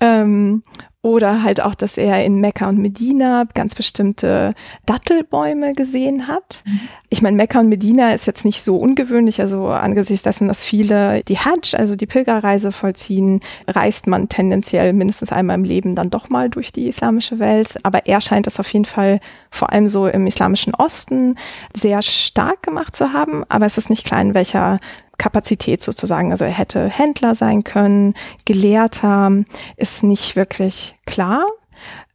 [0.00, 0.62] Ähm,
[1.06, 4.54] oder halt auch, dass er in Mekka und Medina ganz bestimmte
[4.86, 6.64] Dattelbäume gesehen hat.
[6.66, 6.80] Mhm.
[7.10, 9.40] Ich meine, Mekka und Medina ist jetzt nicht so ungewöhnlich.
[9.40, 15.30] Also angesichts dessen, dass viele die Hajj, also die Pilgerreise vollziehen, reist man tendenziell mindestens
[15.30, 17.76] einmal im Leben dann doch mal durch die islamische Welt.
[17.84, 19.20] Aber er scheint es auf jeden Fall
[19.52, 21.36] vor allem so im islamischen Osten
[21.72, 23.44] sehr stark gemacht zu haben.
[23.48, 24.78] Aber es ist nicht klar, in welcher
[25.18, 26.30] Kapazität sozusagen.
[26.30, 29.30] Also er hätte Händler sein können, Gelehrter,
[29.76, 31.46] ist nicht wirklich klar.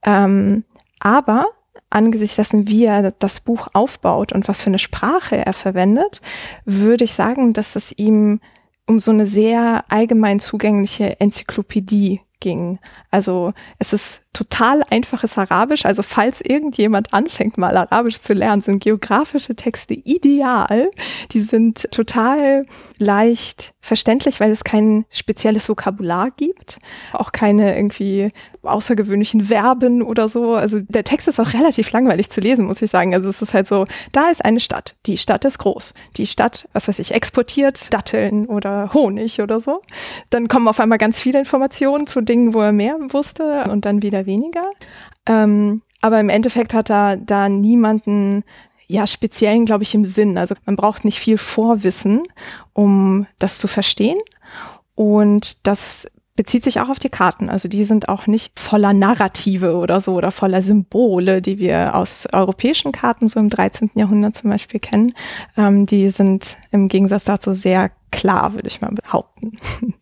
[0.03, 0.63] Ähm,
[0.99, 1.45] aber
[1.89, 6.21] angesichts dessen, wie er das Buch aufbaut und was für eine Sprache er verwendet,
[6.65, 8.39] würde ich sagen, dass es ihm
[8.87, 12.79] um so eine sehr allgemein zugängliche Enzyklopädie ging.
[13.09, 15.85] Also es ist total einfaches Arabisch.
[15.85, 20.89] Also falls irgendjemand anfängt, mal Arabisch zu lernen, sind geografische Texte ideal.
[21.31, 22.65] Die sind total
[22.97, 26.79] leicht verständlich, weil es kein spezielles Vokabular gibt,
[27.13, 28.29] auch keine irgendwie
[28.63, 30.53] außergewöhnlichen Verben oder so.
[30.53, 33.15] Also der Text ist auch relativ langweilig zu lesen, muss ich sagen.
[33.15, 34.95] Also es ist halt so, da ist eine Stadt.
[35.07, 35.93] Die Stadt ist groß.
[36.17, 39.81] Die Stadt, was weiß ich, exportiert Datteln oder Honig oder so.
[40.29, 44.03] Dann kommen auf einmal ganz viele Informationen zu Dingen, wo er mehr wusste und dann
[44.03, 44.63] wieder weniger.
[45.25, 48.43] Ähm, aber im Endeffekt hat er da niemanden
[48.87, 50.37] ja, speziellen, glaube ich, im Sinn.
[50.37, 52.23] Also man braucht nicht viel Vorwissen,
[52.73, 54.17] um das zu verstehen.
[54.95, 57.49] Und das bezieht sich auch auf die Karten.
[57.49, 62.27] Also die sind auch nicht voller Narrative oder so oder voller Symbole, die wir aus
[62.33, 63.91] europäischen Karten so im 13.
[63.95, 65.13] Jahrhundert zum Beispiel kennen.
[65.55, 69.57] Ähm, die sind im Gegensatz dazu sehr klar, würde ich mal behaupten.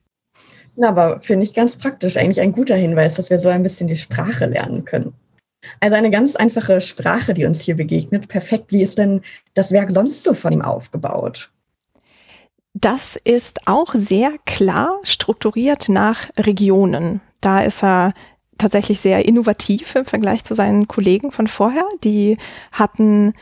[0.81, 3.89] Na, aber finde ich ganz praktisch, eigentlich ein guter Hinweis, dass wir so ein bisschen
[3.89, 5.13] die Sprache lernen können.
[5.81, 8.29] Also eine ganz einfache Sprache, die uns hier begegnet.
[8.29, 8.71] Perfekt.
[8.71, 9.19] Wie ist denn
[9.55, 11.51] das Werk sonst so von ihm aufgebaut?
[12.73, 17.19] Das ist auch sehr klar strukturiert nach Regionen.
[17.41, 18.13] Da ist er
[18.57, 21.83] tatsächlich sehr innovativ im Vergleich zu seinen Kollegen von vorher.
[22.05, 22.37] Die
[22.71, 23.33] hatten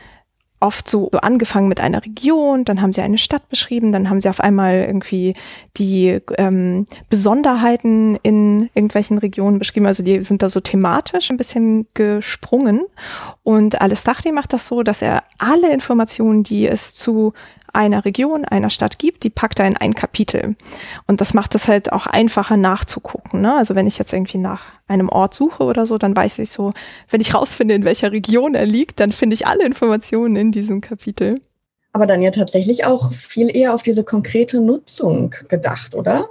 [0.60, 4.20] oft so, so angefangen mit einer Region, dann haben sie eine Stadt beschrieben, dann haben
[4.20, 5.34] sie auf einmal irgendwie
[5.76, 9.86] die ähm, Besonderheiten in irgendwelchen Regionen beschrieben.
[9.86, 12.82] Also die sind da so thematisch ein bisschen gesprungen.
[13.42, 17.32] Und Alles Dachri macht das so, dass er alle Informationen, die es zu
[17.72, 20.56] einer Region, einer Stadt gibt, die packt er in ein Kapitel.
[21.06, 23.40] Und das macht es halt auch einfacher nachzugucken.
[23.40, 23.54] Ne?
[23.56, 26.72] Also wenn ich jetzt irgendwie nach einem Ort suche oder so, dann weiß ich so,
[27.10, 30.80] wenn ich rausfinde, in welcher Region er liegt, dann finde ich alle Informationen in diesem
[30.80, 31.36] Kapitel.
[31.92, 36.28] Aber dann ja tatsächlich auch viel eher auf diese konkrete Nutzung gedacht, oder?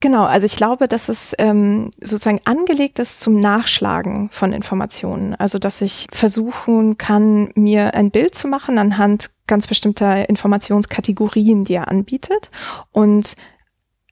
[0.00, 5.34] Genau, also ich glaube, dass es ähm, sozusagen angelegt ist zum Nachschlagen von Informationen.
[5.34, 11.74] Also dass ich versuchen kann, mir ein Bild zu machen anhand ganz bestimmter Informationskategorien, die
[11.74, 12.50] er anbietet
[12.92, 13.34] und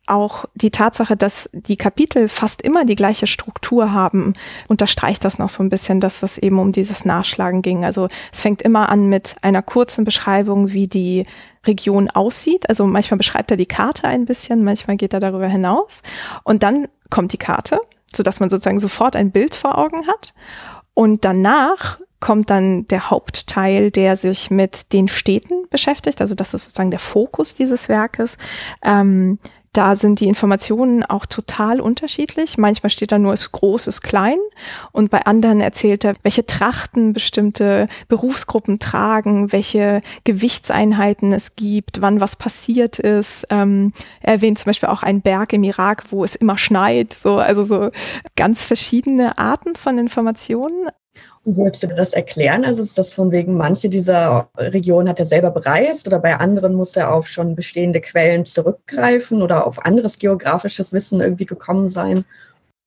[0.07, 4.33] auch die Tatsache, dass die Kapitel fast immer die gleiche Struktur haben,
[4.69, 7.85] unterstreicht das noch so ein bisschen, dass das eben um dieses Nachschlagen ging.
[7.85, 11.23] Also es fängt immer an mit einer kurzen Beschreibung, wie die
[11.67, 12.69] Region aussieht.
[12.69, 16.03] Also manchmal beschreibt er die Karte ein bisschen, manchmal geht er darüber hinaus.
[16.43, 17.81] Und dann kommt die Karte,
[18.12, 20.35] sodass man sozusagen sofort ein Bild vor Augen hat.
[20.95, 26.21] Und danach kommt dann der Hauptteil, der sich mit den Städten beschäftigt.
[26.21, 28.38] Also das ist sozusagen der Fokus dieses Werkes.
[28.83, 29.38] Ähm,
[29.73, 32.59] da sind die Informationen auch total unterschiedlich.
[32.59, 34.37] Manchmal steht da nur, ist groß, ist klein.
[34.93, 42.21] Und bei anderen erzählt er, welche Trachten bestimmte Berufsgruppen tragen, welche Gewichtseinheiten es gibt, wann
[42.21, 43.47] was passiert ist.
[43.49, 47.15] Ähm, er erwähnt zum Beispiel auch einen Berg im Irak, wo es immer schneit.
[47.15, 47.91] So, also so
[48.37, 50.89] ganz verschiedene Arten von Informationen.
[51.45, 52.65] Würdest du das erklären?
[52.65, 56.75] Also ist das von wegen, manche dieser Regionen hat er selber bereist oder bei anderen
[56.75, 62.25] muss er auf schon bestehende Quellen zurückgreifen oder auf anderes geografisches Wissen irgendwie gekommen sein?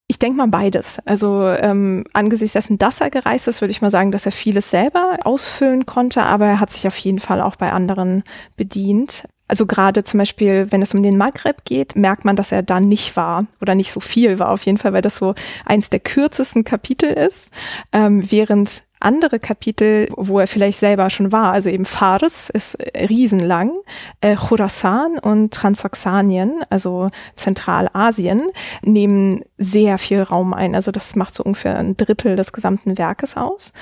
[0.08, 1.00] Ich denke mal beides.
[1.06, 4.70] Also ähm, angesichts dessen, dass er gereist ist, würde ich mal sagen, dass er vieles
[4.70, 8.24] selber ausfüllen konnte, aber er hat sich auf jeden Fall auch bei anderen
[8.56, 9.28] bedient.
[9.48, 12.80] Also gerade zum Beispiel, wenn es um den Maghreb geht, merkt man, dass er da
[12.80, 15.34] nicht war oder nicht so viel war auf jeden Fall, weil das so
[15.66, 17.50] eins der kürzesten Kapitel ist,
[17.92, 23.74] ähm, während andere Kapitel, wo er vielleicht selber schon war, also eben Fars ist riesenlang,
[24.22, 28.50] äh, Khorasan und Transoxanien, also Zentralasien,
[28.82, 30.76] nehmen sehr viel Raum ein.
[30.76, 33.74] Also das macht so ungefähr ein Drittel des gesamten Werkes aus.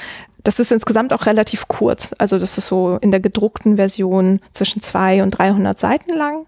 [0.43, 2.13] Das ist insgesamt auch relativ kurz.
[2.17, 6.45] Also das ist so in der gedruckten Version zwischen zwei und 300 Seiten lang.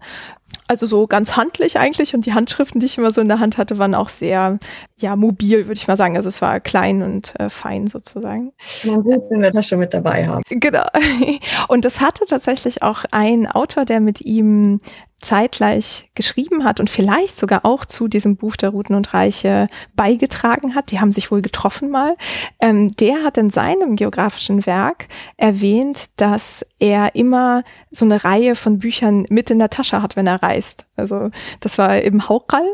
[0.68, 3.58] Also so ganz handlich eigentlich und die Handschriften, die ich immer so in der Hand
[3.58, 4.58] hatte, waren auch sehr,
[4.98, 6.16] ja, mobil, würde ich mal sagen.
[6.16, 8.52] Also es war klein und äh, fein sozusagen.
[8.84, 10.42] Na gut, wenn wir das schon mit dabei haben.
[10.50, 10.86] Genau.
[11.68, 14.80] Und das hatte tatsächlich auch ein Autor, der mit ihm
[15.26, 20.76] zeitgleich geschrieben hat und vielleicht sogar auch zu diesem Buch der Routen und Reiche beigetragen
[20.76, 22.16] hat, die haben sich wohl getroffen mal,
[22.60, 25.08] ähm, der hat in seinem geografischen Werk
[25.38, 30.28] erwähnt, dass er immer so eine Reihe von Büchern mit in der Tasche hat, wenn
[30.28, 30.86] er reist.
[30.96, 32.66] Also das war eben Haukal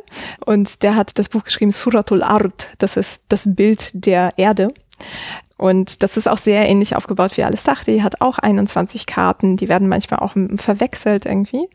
[0.45, 4.67] und der hat das Buch geschrieben Suratul Ard, das ist das Bild der Erde.
[5.57, 9.69] Und das ist auch sehr ähnlich aufgebaut wie alles Dachri, hat auch 21 Karten, die
[9.69, 11.67] werden manchmal auch verwechselt irgendwie.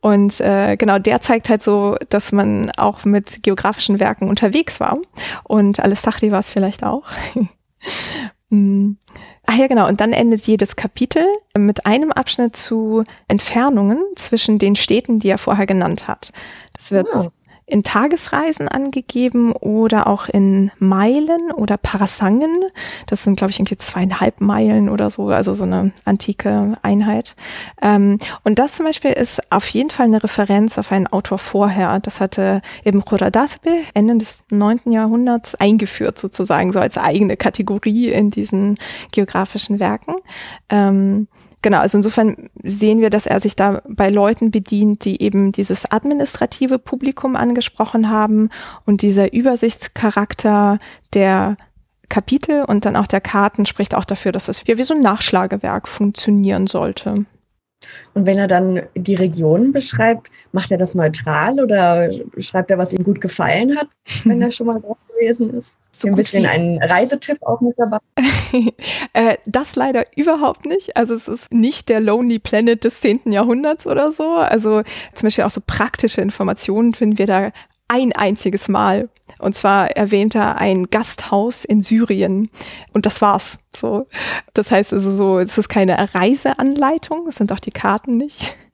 [0.00, 4.96] Und äh, genau, der zeigt halt so, dass man auch mit geografischen Werken unterwegs war.
[5.42, 7.04] Und alles Dachri war es vielleicht auch.
[7.34, 8.96] Hm.
[9.46, 9.88] Ach ja, genau.
[9.88, 11.24] Und dann endet jedes Kapitel
[11.56, 16.32] mit einem Abschnitt zu Entfernungen zwischen den Städten, die er vorher genannt hat.
[16.72, 17.28] Das wird oh
[17.66, 22.54] in Tagesreisen angegeben oder auch in Meilen oder Parasangen.
[23.06, 27.36] Das sind, glaube ich, irgendwie zweieinhalb Meilen oder so, also so eine antike Einheit.
[27.80, 31.98] Ähm, und das zum Beispiel ist auf jeden Fall eine Referenz auf einen Autor vorher.
[32.00, 38.30] Das hatte eben Khuradatbe Ende des neunten Jahrhunderts eingeführt sozusagen, so als eigene Kategorie in
[38.30, 38.76] diesen
[39.12, 40.14] geografischen Werken.
[40.68, 41.28] Ähm,
[41.64, 45.90] Genau, also insofern sehen wir, dass er sich da bei Leuten bedient, die eben dieses
[45.90, 48.50] administrative Publikum angesprochen haben
[48.84, 50.76] und dieser Übersichtscharakter
[51.14, 51.56] der
[52.10, 55.00] Kapitel und dann auch der Karten spricht auch dafür, dass es ja wie so ein
[55.00, 57.24] Nachschlagewerk funktionieren sollte.
[58.14, 62.92] Und wenn er dann die Regionen beschreibt, macht er das neutral oder schreibt er, was
[62.92, 63.88] ihm gut gefallen hat,
[64.24, 65.76] wenn er schon mal drauf gewesen ist?
[65.90, 67.98] So ein bisschen ein Reisetipp auch mit dabei?
[69.12, 70.96] äh, das leider überhaupt nicht.
[70.96, 73.30] Also es ist nicht der Lonely Planet des 10.
[73.30, 74.36] Jahrhunderts oder so.
[74.36, 74.82] Also
[75.14, 77.50] zum Beispiel auch so praktische Informationen finden wir da
[77.88, 79.08] ein einziges Mal.
[79.38, 82.48] Und zwar erwähnt er ein Gasthaus in Syrien.
[82.92, 83.58] Und das war's.
[83.74, 84.06] So.
[84.54, 88.56] Das heißt also so, es ist keine Reiseanleitung, es sind auch die Karten nicht.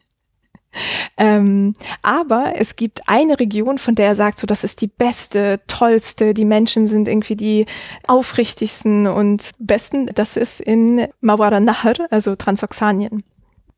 [1.17, 5.61] Ähm, aber es gibt eine Region, von der er sagt, so das ist die beste,
[5.67, 7.65] tollste, die Menschen sind irgendwie die
[8.07, 10.07] aufrichtigsten und besten.
[10.15, 13.25] Das ist in Mawara Nahr, also Transoxanien.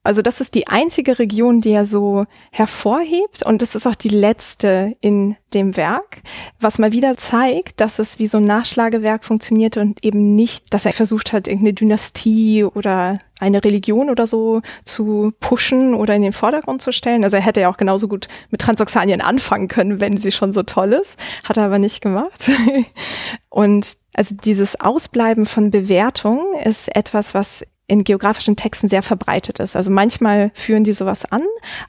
[0.04, 4.08] Also das ist die einzige Region, die er so hervorhebt und es ist auch die
[4.08, 6.22] letzte in dem Werk,
[6.60, 10.86] was mal wieder zeigt, dass es wie so ein Nachschlagewerk funktioniert und eben nicht, dass
[10.86, 16.32] er versucht hat, irgendeine Dynastie oder eine Religion oder so zu pushen oder in den
[16.32, 17.22] Vordergrund zu stellen.
[17.22, 20.62] Also er hätte ja auch genauso gut mit Transoxanien anfangen können, wenn sie schon so
[20.62, 21.18] toll ist.
[21.44, 22.50] Hat er aber nicht gemacht.
[23.50, 29.76] und also dieses Ausbleiben von Bewertung ist etwas, was in geografischen Texten sehr verbreitet ist.
[29.76, 31.42] Also manchmal führen die sowas an,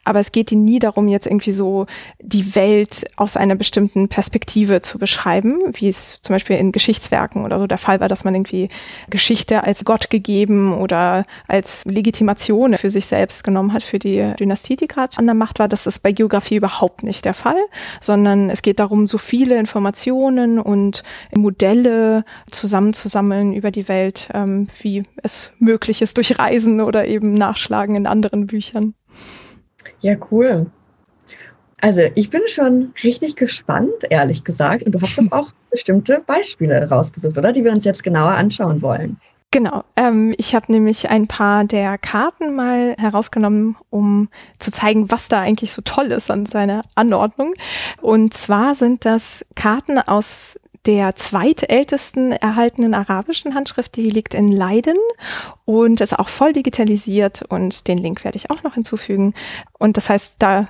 [0.04, 1.86] aber es geht ihnen nie darum, jetzt irgendwie so
[2.22, 7.58] die Welt aus einer bestimmten Perspektive zu beschreiben, wie es zum Beispiel in Geschichtswerken oder
[7.58, 8.68] so der Fall war, dass man irgendwie
[9.10, 14.76] Geschichte als Gott gegeben oder als Legitimation für sich selbst genommen hat für die Dynastie,
[14.76, 15.70] die gerade an der Macht war.
[15.70, 17.62] Das ist bei Geografie überhaupt nicht der Fall,
[18.02, 25.04] sondern es geht darum, so viele Informationen und Modelle zusammenzusammeln über die Welt, ähm, wie
[25.22, 28.96] es möglich Mögliches durch Reisen oder eben Nachschlagen in anderen Büchern.
[30.02, 30.66] Ja, cool.
[31.82, 34.84] Also ich bin schon richtig gespannt, ehrlich gesagt.
[34.84, 37.52] Und du hast doch auch bestimmte Beispiele rausgesucht, oder?
[37.52, 39.18] Die wir uns jetzt genauer anschauen wollen.
[39.52, 39.84] Genau.
[39.96, 45.42] Ähm, ich habe nämlich ein paar der Karten mal herausgenommen, um zu zeigen, was da
[45.42, 47.54] eigentlich so toll ist an seiner Anordnung.
[48.02, 54.98] Und zwar sind das Karten aus der zweitältesten erhaltenen arabischen Handschrift, die liegt in Leiden
[55.66, 59.34] und ist auch voll digitalisiert und den Link werde ich auch noch hinzufügen.
[59.80, 60.66] Und das heißt, da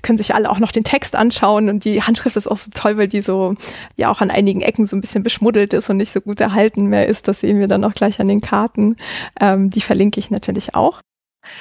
[0.00, 2.96] können sich alle auch noch den Text anschauen und die Handschrift ist auch so toll,
[2.96, 3.52] weil die so
[3.96, 6.86] ja auch an einigen Ecken so ein bisschen beschmuddelt ist und nicht so gut erhalten
[6.86, 7.28] mehr ist.
[7.28, 8.96] Das sehen wir dann auch gleich an den Karten.
[9.40, 11.00] Ähm, die verlinke ich natürlich auch.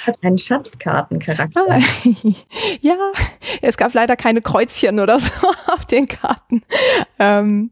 [0.06, 1.66] Hat einen Schatzkartencharakter.
[1.68, 1.80] Ah,
[2.82, 2.96] ja,
[3.62, 5.32] es gab leider keine Kreuzchen oder so
[5.68, 6.64] auf den Karten.
[7.20, 7.72] Ähm,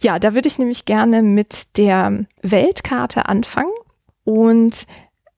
[0.00, 3.72] ja, da würde ich nämlich gerne mit der Weltkarte anfangen
[4.24, 4.86] und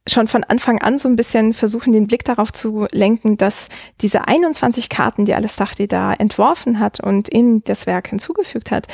[0.07, 3.68] schon von Anfang an so ein bisschen versuchen, den Blick darauf zu lenken, dass
[4.03, 8.87] diese 21 Karten, die Alistachdi da entworfen hat und in das Werk hinzugefügt hat,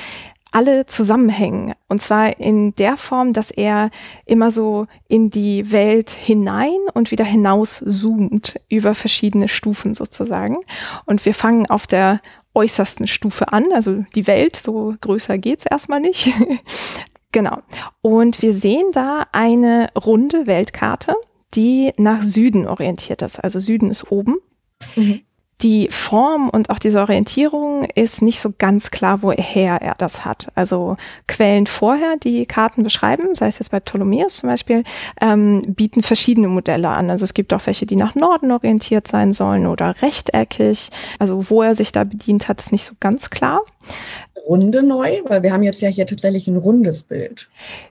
[0.52, 1.74] alle zusammenhängen.
[1.88, 3.90] Und zwar in der Form, dass er
[4.26, 10.56] immer so in die Welt hinein und wieder hinaus zoomt über verschiedene Stufen sozusagen.
[11.06, 12.20] Und wir fangen auf der
[12.54, 16.32] äußersten Stufe an, also die Welt, so größer geht's erstmal nicht.
[17.32, 17.58] genau.
[18.02, 21.14] Und wir sehen da eine runde Weltkarte,
[21.54, 23.38] die nach Süden orientiert ist.
[23.38, 24.36] Also Süden ist oben.
[24.96, 25.20] Mhm
[25.62, 30.48] die Form und auch diese Orientierung ist nicht so ganz klar, woher er das hat.
[30.54, 30.96] Also
[31.26, 34.84] Quellen vorher, die Karten beschreiben, sei es jetzt bei Ptolemäus zum Beispiel,
[35.20, 37.10] ähm, bieten verschiedene Modelle an.
[37.10, 40.90] Also es gibt auch welche, die nach Norden orientiert sein sollen oder rechteckig.
[41.18, 43.60] Also wo er sich da bedient hat, ist nicht so ganz klar.
[44.50, 47.48] Runde neu, weil wir haben jetzt ja hier tatsächlich ein rundes Bild.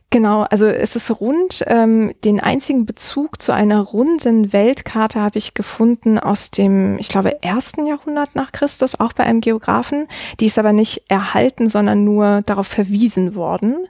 [0.10, 1.64] Genau, also es ist rund.
[1.68, 7.42] Ähm, den einzigen Bezug zu einer runden Weltkarte habe ich gefunden aus dem, ich glaube,
[7.44, 10.08] ersten Jahrhundert nach Christus, auch bei einem Geografen.
[10.42, 13.88] Die ist aber nicht erhalten, sondern nur darauf verwiesen worden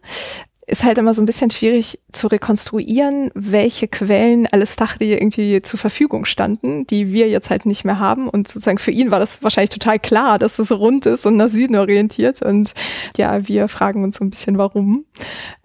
[0.69, 5.79] ist halt immer so ein bisschen schwierig zu rekonstruieren, welche Quellen alles Tachri irgendwie zur
[5.79, 8.29] Verfügung standen, die wir jetzt halt nicht mehr haben.
[8.29, 11.49] Und sozusagen für ihn war das wahrscheinlich total klar, dass es rund ist und nach
[11.49, 12.43] Süden orientiert.
[12.43, 12.73] Und
[13.17, 15.05] ja, wir fragen uns so ein bisschen, warum.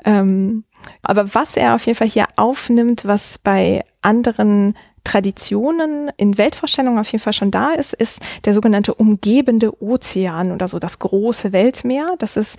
[0.05, 0.65] Ähm,
[1.03, 7.13] aber was er auf jeden Fall hier aufnimmt, was bei anderen Traditionen in Weltvorstellungen auf
[7.13, 12.15] jeden Fall schon da ist, ist der sogenannte umgebende Ozean oder so das große Weltmeer.
[12.19, 12.59] Das ist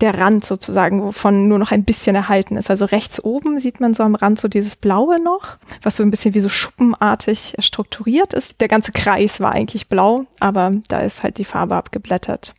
[0.00, 2.70] der Rand sozusagen, wovon nur noch ein bisschen erhalten ist.
[2.70, 6.10] Also rechts oben sieht man so am Rand so dieses Blaue noch, was so ein
[6.10, 8.60] bisschen wie so schuppenartig strukturiert ist.
[8.60, 12.54] Der ganze Kreis war eigentlich blau, aber da ist halt die Farbe abgeblättert.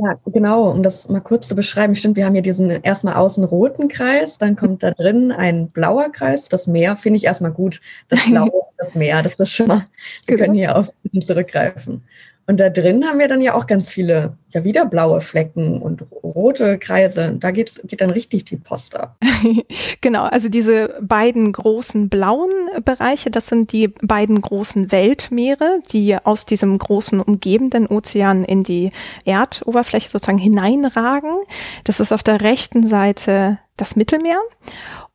[0.00, 3.42] Ja, genau, um das mal kurz zu beschreiben, stimmt, wir haben hier diesen erstmal außen
[3.42, 7.80] roten Kreis, dann kommt da drin ein blauer Kreis, das Meer finde ich erstmal gut,
[8.08, 9.86] das Blaue, das Meer, das ist schon mal,
[10.26, 10.46] wir genau.
[10.46, 12.04] können hier auf ein bisschen zurückgreifen.
[12.48, 16.06] Und da drin haben wir dann ja auch ganz viele, ja wieder blaue Flecken und
[16.10, 17.36] rote Kreise.
[17.38, 19.18] Da geht's, geht dann richtig die Post ab.
[20.00, 22.50] genau, also diese beiden großen blauen
[22.86, 28.92] Bereiche, das sind die beiden großen Weltmeere, die aus diesem großen umgebenden Ozean in die
[29.26, 31.42] Erdoberfläche sozusagen hineinragen.
[31.84, 34.40] Das ist auf der rechten Seite das Mittelmeer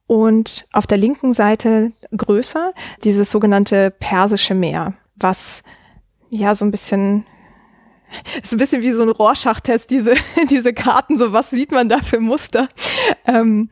[0.06, 2.74] und auf der linken Seite größer
[3.04, 5.64] dieses sogenannte Persische Meer, was
[6.34, 7.26] ja so ein bisschen
[8.42, 10.14] ist ein bisschen wie so ein Rohrschachtest, diese,
[10.50, 12.68] diese Karten, so was sieht man da für Muster.
[13.26, 13.70] Ähm,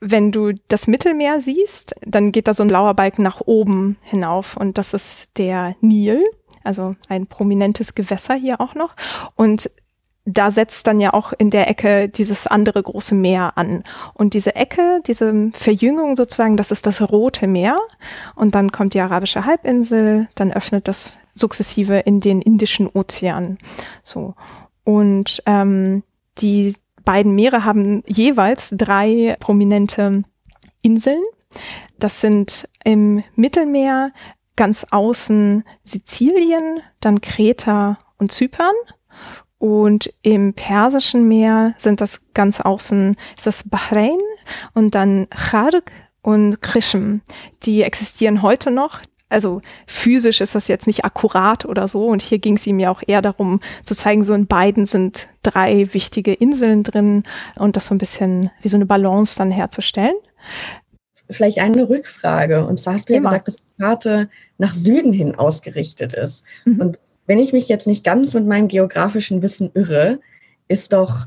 [0.00, 4.56] wenn du das Mittelmeer siehst, dann geht da so ein blauer Balken nach oben hinauf
[4.56, 6.22] und das ist der Nil,
[6.62, 8.94] also ein prominentes Gewässer hier auch noch.
[9.34, 9.70] Und
[10.30, 13.82] da setzt dann ja auch in der Ecke dieses andere große Meer an.
[14.12, 17.78] Und diese Ecke, diese Verjüngung sozusagen, das ist das Rote Meer.
[18.34, 23.56] Und dann kommt die arabische Halbinsel, dann öffnet das sukzessive in den Indischen Ozean.
[24.02, 24.34] So.
[24.84, 26.02] Und ähm,
[26.38, 30.24] die beiden Meere haben jeweils drei prominente
[30.82, 31.22] Inseln.
[31.98, 34.12] Das sind im Mittelmeer
[34.56, 38.74] ganz außen Sizilien, dann Kreta und Zypern.
[39.58, 44.18] Und im Persischen Meer sind das ganz außen, ist das Bahrain
[44.74, 45.90] und dann Kharg
[46.22, 47.22] und Krishm.
[47.64, 49.00] Die existieren heute noch
[49.30, 52.06] also physisch ist das jetzt nicht akkurat oder so.
[52.06, 55.28] Und hier ging es ihm ja auch eher darum zu zeigen, so in beiden sind
[55.42, 57.24] drei wichtige Inseln drin
[57.56, 60.14] und das so ein bisschen wie so eine Balance dann herzustellen.
[61.30, 62.66] Vielleicht eine Rückfrage.
[62.66, 66.44] Und zwar hast du ja gesagt, dass die Karte nach Süden hin ausgerichtet ist.
[66.64, 66.80] Mhm.
[66.80, 66.98] Und
[67.28, 70.18] wenn ich mich jetzt nicht ganz mit meinem geografischen Wissen irre,
[70.66, 71.26] ist doch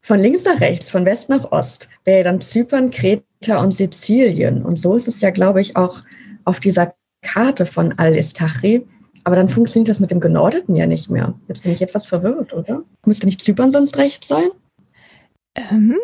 [0.00, 4.64] von links nach rechts, von West nach Ost, wäre dann Zypern, Kreta und Sizilien.
[4.64, 6.00] Und so ist es ja, glaube ich, auch
[6.44, 8.86] auf dieser Karte von Al-Istachri.
[9.24, 11.34] Aber dann funktioniert das mit dem Genordeten ja nicht mehr.
[11.48, 12.84] Jetzt bin ich etwas verwirrt, oder?
[13.04, 14.48] Müsste nicht Zypern sonst rechts sein?
[15.54, 15.98] Ähm,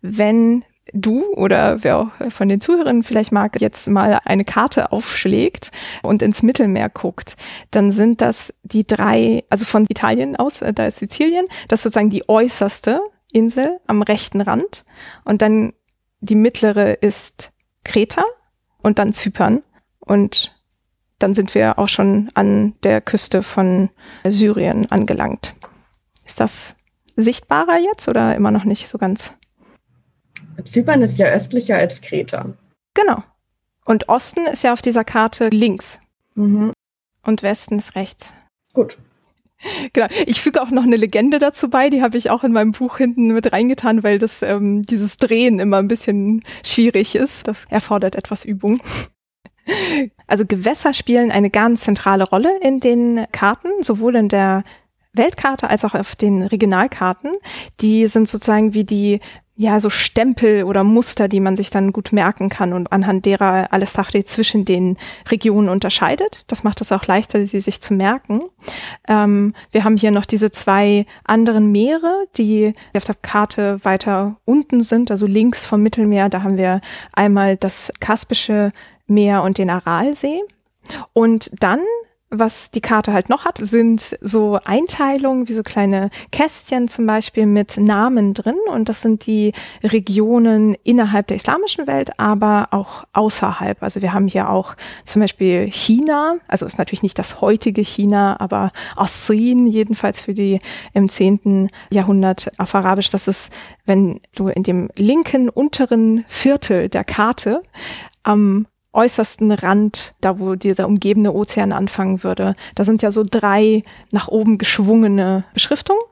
[0.00, 5.70] wenn du oder wer auch von den Zuhörern vielleicht mag, jetzt mal eine Karte aufschlägt
[6.02, 7.36] und ins Mittelmeer guckt,
[7.70, 11.84] dann sind das die drei, also von Italien aus, äh, da ist Sizilien, das ist
[11.84, 13.00] sozusagen die äußerste
[13.32, 14.84] Insel am rechten Rand
[15.24, 15.72] und dann
[16.20, 17.52] die mittlere ist
[17.84, 18.24] Kreta
[18.82, 19.62] und dann Zypern
[20.00, 20.54] und
[21.18, 23.90] dann sind wir auch schon an der Küste von
[24.24, 25.54] Syrien angelangt.
[26.26, 26.74] Ist das
[27.14, 29.32] sichtbarer jetzt oder immer noch nicht so ganz?
[30.64, 32.46] Zypern ist ja östlicher als Kreta.
[32.94, 33.22] Genau.
[33.84, 35.98] Und Osten ist ja auf dieser Karte links.
[36.34, 36.72] Mhm.
[37.22, 38.32] Und Westen ist rechts.
[38.72, 38.98] Gut.
[39.92, 40.08] Genau.
[40.26, 42.98] Ich füge auch noch eine Legende dazu bei, die habe ich auch in meinem Buch
[42.98, 47.46] hinten mit reingetan, weil das ähm, dieses Drehen immer ein bisschen schwierig ist.
[47.46, 48.82] Das erfordert etwas Übung.
[50.26, 54.64] Also Gewässer spielen eine ganz zentrale Rolle in den Karten, sowohl in der
[55.12, 57.30] Weltkarte als auch auf den Regionalkarten.
[57.80, 59.20] Die sind sozusagen wie die
[59.54, 63.68] ja, so Stempel oder Muster, die man sich dann gut merken kann und anhand derer
[63.70, 64.96] alles Sachre zwischen den
[65.30, 66.44] Regionen unterscheidet.
[66.46, 68.40] Das macht es auch leichter, sie sich zu merken.
[69.06, 74.82] Ähm, wir haben hier noch diese zwei anderen Meere, die auf der Karte weiter unten
[74.82, 76.30] sind, also links vom Mittelmeer.
[76.30, 76.80] Da haben wir
[77.12, 78.70] einmal das Kaspische
[79.06, 80.40] Meer und den Aralsee.
[81.12, 81.80] Und dann
[82.32, 87.44] was die Karte halt noch hat, sind so Einteilungen, wie so kleine Kästchen zum Beispiel
[87.44, 88.56] mit Namen drin.
[88.68, 89.52] Und das sind die
[89.84, 93.82] Regionen innerhalb der islamischen Welt, aber auch außerhalb.
[93.82, 94.74] Also wir haben hier auch
[95.04, 100.58] zum Beispiel China, also ist natürlich nicht das heutige China, aber Asrin jedenfalls für die
[100.94, 103.10] im zehnten Jahrhundert auf Arabisch.
[103.10, 103.52] Das ist,
[103.84, 107.62] wenn du in dem linken unteren Viertel der Karte
[108.22, 112.54] am äußersten Rand, da wo dieser umgebende Ozean anfangen würde.
[112.74, 113.82] Da sind ja so drei
[114.12, 116.02] nach oben geschwungene Beschriftungen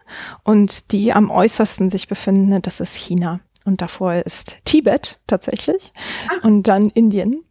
[0.45, 3.41] und die am äußersten sich befinden, das ist China.
[3.65, 5.93] Und davor ist Tibet tatsächlich
[6.29, 6.45] Ach.
[6.45, 7.45] und dann Indien.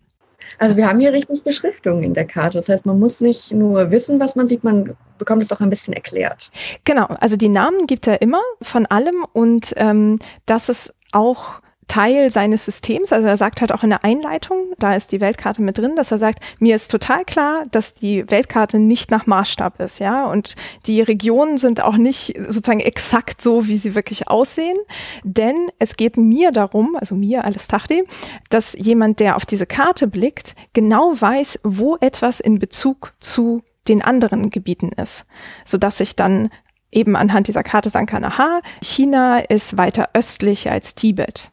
[0.57, 2.57] Also wir haben hier richtig Beschriftungen in der Karte.
[2.57, 5.69] Das heißt, man muss nicht nur wissen, was man sieht, man bekommt es auch ein
[5.69, 6.49] bisschen erklärt.
[6.85, 12.29] Genau, also die Namen gibt er immer von allem und ähm, das ist auch Teil
[12.29, 13.11] seines Systems.
[13.11, 16.11] Also er sagt halt auch in der Einleitung, da ist die Weltkarte mit drin, dass
[16.11, 20.25] er sagt, mir ist total klar, dass die Weltkarte nicht nach Maßstab ist, ja.
[20.25, 24.77] Und die Regionen sind auch nicht sozusagen exakt so, wie sie wirklich aussehen.
[25.23, 28.03] Denn es geht mir darum, also mir, alles Tachdi,
[28.49, 34.03] dass jemand, der auf diese Karte blickt, genau weiß, wo etwas in Bezug zu den
[34.03, 35.25] anderen Gebieten ist,
[35.65, 36.49] so dass ich dann
[36.91, 41.51] eben anhand dieser Karte sagen kann, aha, China ist weiter östlich als Tibet.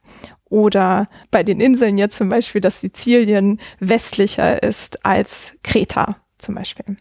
[0.48, 6.96] Oder bei den Inseln jetzt zum Beispiel, dass Sizilien westlicher ist als Kreta zum Beispiel.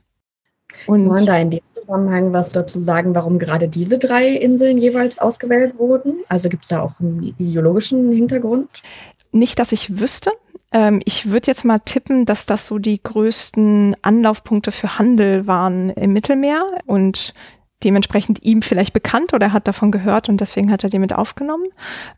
[0.87, 5.19] Und man da in dem Zusammenhang was dazu sagen, warum gerade diese drei Inseln jeweils
[5.19, 6.23] ausgewählt wurden?
[6.27, 8.81] Also gibt es da auch einen ideologischen Hintergrund?
[9.31, 10.31] Nicht, dass ich wüsste.
[10.71, 15.89] Ähm, ich würde jetzt mal tippen, dass das so die größten Anlaufpunkte für Handel waren
[15.91, 17.33] im Mittelmeer und
[17.85, 21.65] dementsprechend ihm vielleicht bekannt oder hat davon gehört und deswegen hat er die mit aufgenommen.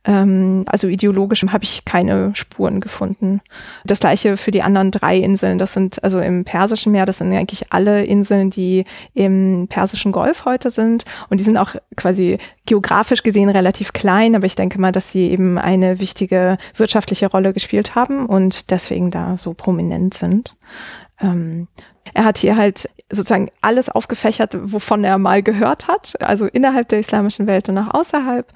[0.05, 3.41] Ähm, also ideologisch habe ich keine Spuren gefunden.
[3.85, 5.59] Das gleiche für die anderen drei Inseln.
[5.59, 10.45] Das sind also im Persischen Meer, das sind eigentlich alle Inseln, die im Persischen Golf
[10.45, 14.91] heute sind und die sind auch quasi geografisch gesehen relativ klein, aber ich denke mal,
[14.91, 20.55] dass sie eben eine wichtige wirtschaftliche Rolle gespielt haben und deswegen da so prominent sind.
[21.19, 21.67] Ähm,
[22.13, 26.99] er hat hier halt sozusagen alles aufgefächert, wovon er mal gehört hat, also innerhalb der
[26.99, 28.51] islamischen Welt und auch außerhalb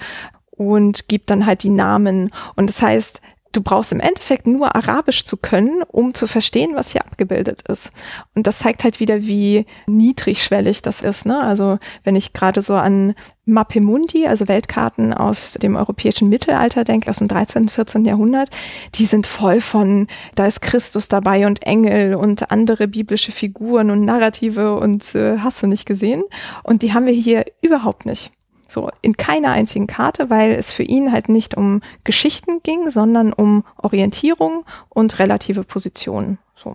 [0.51, 2.29] und gibt dann halt die Namen.
[2.55, 3.21] Und das heißt,
[3.51, 7.91] du brauchst im Endeffekt nur Arabisch zu können, um zu verstehen, was hier abgebildet ist.
[8.35, 11.25] Und das zeigt halt wieder, wie niedrigschwellig das ist.
[11.25, 11.41] Ne?
[11.41, 13.13] Also wenn ich gerade so an
[13.45, 18.05] Mappemundi, also Weltkarten aus dem europäischen Mittelalter denke, aus dem 13., 14.
[18.05, 18.49] Jahrhundert,
[18.95, 24.05] die sind voll von, da ist Christus dabei und Engel und andere biblische Figuren und
[24.05, 26.23] Narrative und äh, hast du nicht gesehen.
[26.63, 28.31] Und die haben wir hier überhaupt nicht.
[28.71, 33.33] So, in keiner einzigen Karte, weil es für ihn halt nicht um Geschichten ging, sondern
[33.33, 36.37] um Orientierung und relative Positionen.
[36.55, 36.73] So.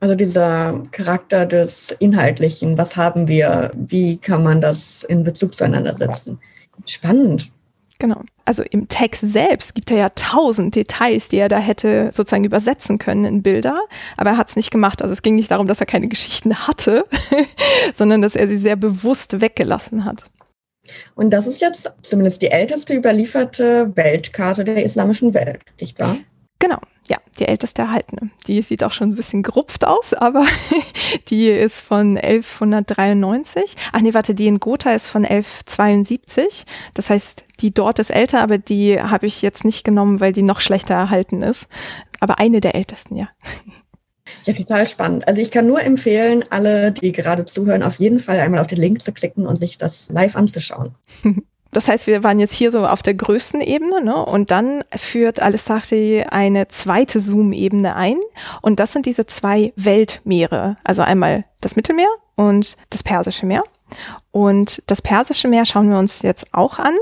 [0.00, 5.94] Also dieser Charakter des Inhaltlichen, was haben wir, wie kann man das in Bezug zueinander
[5.94, 6.40] setzen?
[6.84, 7.52] Spannend.
[8.00, 8.22] Genau.
[8.44, 12.98] Also im Text selbst gibt er ja tausend Details, die er da hätte sozusagen übersetzen
[12.98, 13.78] können in Bilder,
[14.16, 15.00] aber er hat es nicht gemacht.
[15.02, 17.06] Also es ging nicht darum, dass er keine Geschichten hatte,
[17.94, 20.30] sondern dass er sie sehr bewusst weggelassen hat.
[21.14, 26.18] Und das ist jetzt zumindest die älteste überlieferte Weltkarte der islamischen Welt, nicht wahr?
[26.58, 26.78] Genau,
[27.08, 28.30] ja, die älteste erhaltene.
[28.46, 30.44] Die sieht auch schon ein bisschen gerupft aus, aber
[31.28, 33.76] die ist von 1193.
[33.92, 36.64] Ach nee, warte, die in Gotha ist von 1172.
[36.94, 40.42] Das heißt, die dort ist älter, aber die habe ich jetzt nicht genommen, weil die
[40.42, 41.68] noch schlechter erhalten ist.
[42.20, 43.28] Aber eine der ältesten, ja.
[44.44, 45.26] Ja, total spannend.
[45.28, 48.78] Also ich kann nur empfehlen, alle, die gerade zuhören, auf jeden Fall einmal auf den
[48.78, 50.94] Link zu klicken und sich das live anzuschauen.
[51.70, 54.24] Das heißt, wir waren jetzt hier so auf der größten Ebene, ne?
[54.24, 58.16] Und dann führt Alessandri eine zweite Zoom-Ebene ein.
[58.62, 60.76] Und das sind diese zwei Weltmeere.
[60.82, 63.62] Also einmal das Mittelmeer und das Persische Meer.
[64.30, 66.94] Und das Persische Meer schauen wir uns jetzt auch an.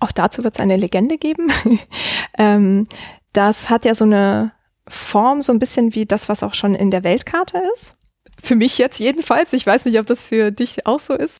[0.00, 1.52] Auch dazu wird es eine Legende geben.
[2.38, 2.86] ähm,
[3.34, 4.52] das hat ja so eine
[4.88, 7.94] Form so ein bisschen wie das, was auch schon in der Weltkarte ist.
[8.42, 9.52] Für mich jetzt jedenfalls.
[9.52, 11.38] Ich weiß nicht, ob das für dich auch so ist.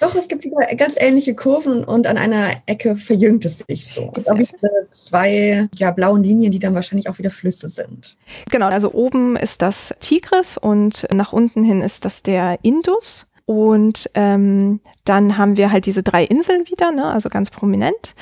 [0.00, 0.44] Doch, es gibt
[0.76, 4.12] ganz ähnliche Kurven und an einer Ecke verjüngt es sich so.
[4.16, 8.16] Es gibt wieder zwei ja, blauen Linien, die dann wahrscheinlich auch wieder Flüsse sind.
[8.50, 13.26] Genau, also oben ist das Tigris und nach unten hin ist das der Indus.
[13.46, 18.14] Und ähm, dann haben wir halt diese drei Inseln wieder, ne, also ganz prominent.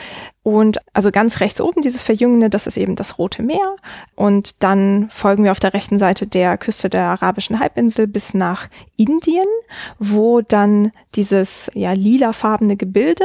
[0.42, 3.76] Und also ganz rechts oben dieses Verjüngende, das ist eben das Rote Meer.
[4.16, 8.68] Und dann folgen wir auf der rechten Seite der Küste der arabischen Halbinsel bis nach
[8.96, 9.46] Indien,
[10.00, 13.24] wo dann dieses ja lilafarbene Gebilde,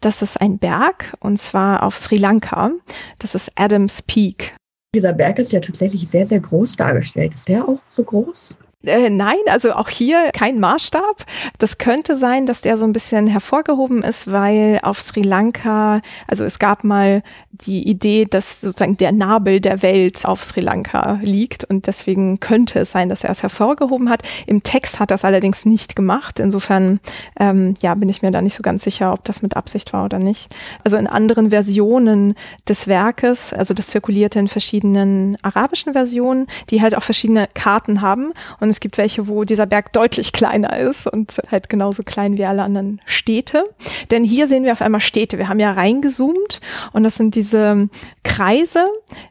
[0.00, 2.70] das ist ein Berg und zwar auf Sri Lanka.
[3.18, 4.56] Das ist Adams Peak.
[4.94, 7.34] Dieser Berg ist ja tatsächlich sehr, sehr groß dargestellt.
[7.34, 8.54] Ist der auch so groß?
[8.86, 11.24] Äh, nein, also auch hier kein Maßstab.
[11.58, 16.44] Das könnte sein, dass der so ein bisschen hervorgehoben ist, weil auf Sri Lanka, also
[16.44, 21.64] es gab mal die Idee, dass sozusagen der Nabel der Welt auf Sri Lanka liegt
[21.64, 24.22] und deswegen könnte es sein, dass er es hervorgehoben hat.
[24.46, 26.40] Im Text hat er es allerdings nicht gemacht.
[26.40, 27.00] Insofern,
[27.38, 30.04] ähm, ja, bin ich mir da nicht so ganz sicher, ob das mit Absicht war
[30.04, 30.54] oder nicht.
[30.82, 32.34] Also in anderen Versionen
[32.68, 38.32] des Werkes, also das zirkulierte in verschiedenen arabischen Versionen, die halt auch verschiedene Karten haben
[38.60, 42.44] und es gibt welche, wo dieser Berg deutlich kleiner ist und halt genauso klein wie
[42.44, 43.62] alle anderen Städte.
[44.10, 45.38] Denn hier sehen wir auf einmal Städte.
[45.38, 46.60] Wir haben ja reingezoomt
[46.92, 47.88] und das sind diese
[48.24, 48.84] Kreise,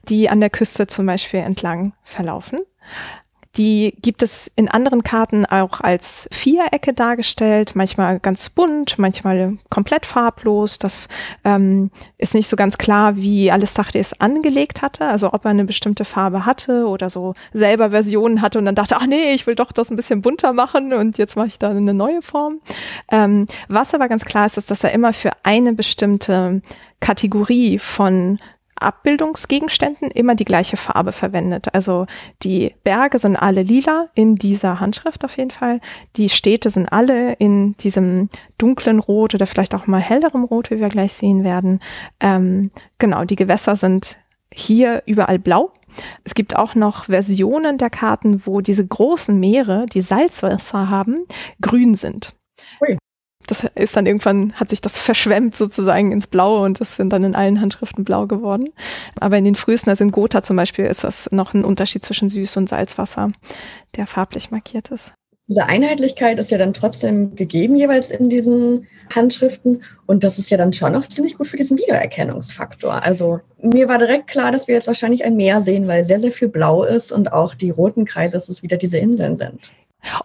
[0.07, 2.57] die an der Küste zum Beispiel entlang verlaufen.
[3.56, 10.08] Die gibt es in anderen Karten auch als Vierecke dargestellt, manchmal ganz bunt, manchmal komplett
[10.08, 10.80] farblos.
[10.80, 11.08] Das
[11.43, 15.66] ähm, ist nicht so ganz klar, wie Alessandri es angelegt hatte, also ob er eine
[15.66, 19.56] bestimmte Farbe hatte oder so selber Versionen hatte und dann dachte, ach nee, ich will
[19.56, 22.60] doch das ein bisschen bunter machen und jetzt mache ich da eine neue Form.
[23.12, 26.62] Ähm, was aber ganz klar ist, ist, dass er immer für eine bestimmte
[26.99, 28.39] Kategorie von
[28.76, 31.74] Abbildungsgegenständen immer die gleiche Farbe verwendet.
[31.74, 32.05] Also
[32.43, 35.80] die Berge sind alle lila in dieser Handschrift auf jeden Fall.
[36.15, 40.80] Die Städte sind alle in diesem dunklen Rot oder vielleicht auch mal hellerem Rot, wie
[40.80, 41.80] wir gleich sehen werden.
[42.19, 44.17] Ähm, genau, die Gewässer sind
[44.53, 45.71] hier überall blau.
[46.24, 51.15] Es gibt auch noch Versionen der Karten, wo diese großen Meere, die Salzwasser haben,
[51.61, 52.36] grün sind.
[53.47, 57.23] Das ist dann irgendwann, hat sich das verschwemmt sozusagen ins Blaue und das sind dann
[57.23, 58.69] in allen Handschriften blau geworden.
[59.19, 62.29] Aber in den frühesten, also in Gotha zum Beispiel, ist das noch ein Unterschied zwischen
[62.29, 63.29] Süß- und Salzwasser,
[63.95, 65.13] der farblich markiert ist.
[65.49, 70.57] Diese Einheitlichkeit ist ja dann trotzdem gegeben jeweils in diesen Handschriften und das ist ja
[70.57, 73.03] dann schon noch ziemlich gut für diesen Wiedererkennungsfaktor.
[73.03, 76.31] Also mir war direkt klar, dass wir jetzt wahrscheinlich ein Meer sehen, weil sehr, sehr
[76.31, 79.59] viel blau ist und auch die roten Kreise, dass es wieder diese Inseln sind.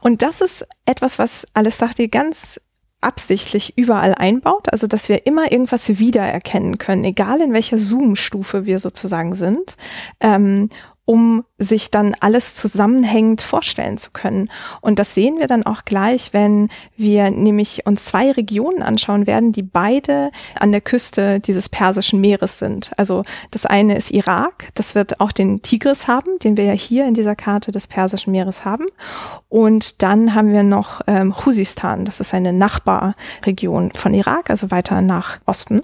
[0.01, 2.61] Und das ist etwas, was alles sagt, die ganz
[3.01, 8.79] absichtlich überall einbaut, also dass wir immer irgendwas wiedererkennen können, egal in welcher Zoom-Stufe wir
[8.79, 9.77] sozusagen sind.
[10.21, 10.69] Ähm,
[11.09, 14.51] um sich dann alles zusammenhängend vorstellen zu können.
[14.83, 19.53] Und das sehen wir dann auch gleich, wenn wir nämlich uns zwei Regionen anschauen werden,
[19.53, 20.31] die beide
[20.61, 22.91] an der Küste dieses Persischen Meeres sind.
[22.99, 27.07] Also das eine ist Irak, das wird auch den Tigris haben, den wir ja hier
[27.07, 28.85] in dieser Karte des Persischen Meeres haben.
[29.49, 35.01] Und dann haben wir noch ähm, Khuzistan, das ist eine Nachbarregion von Irak, also weiter
[35.01, 35.81] nach Osten.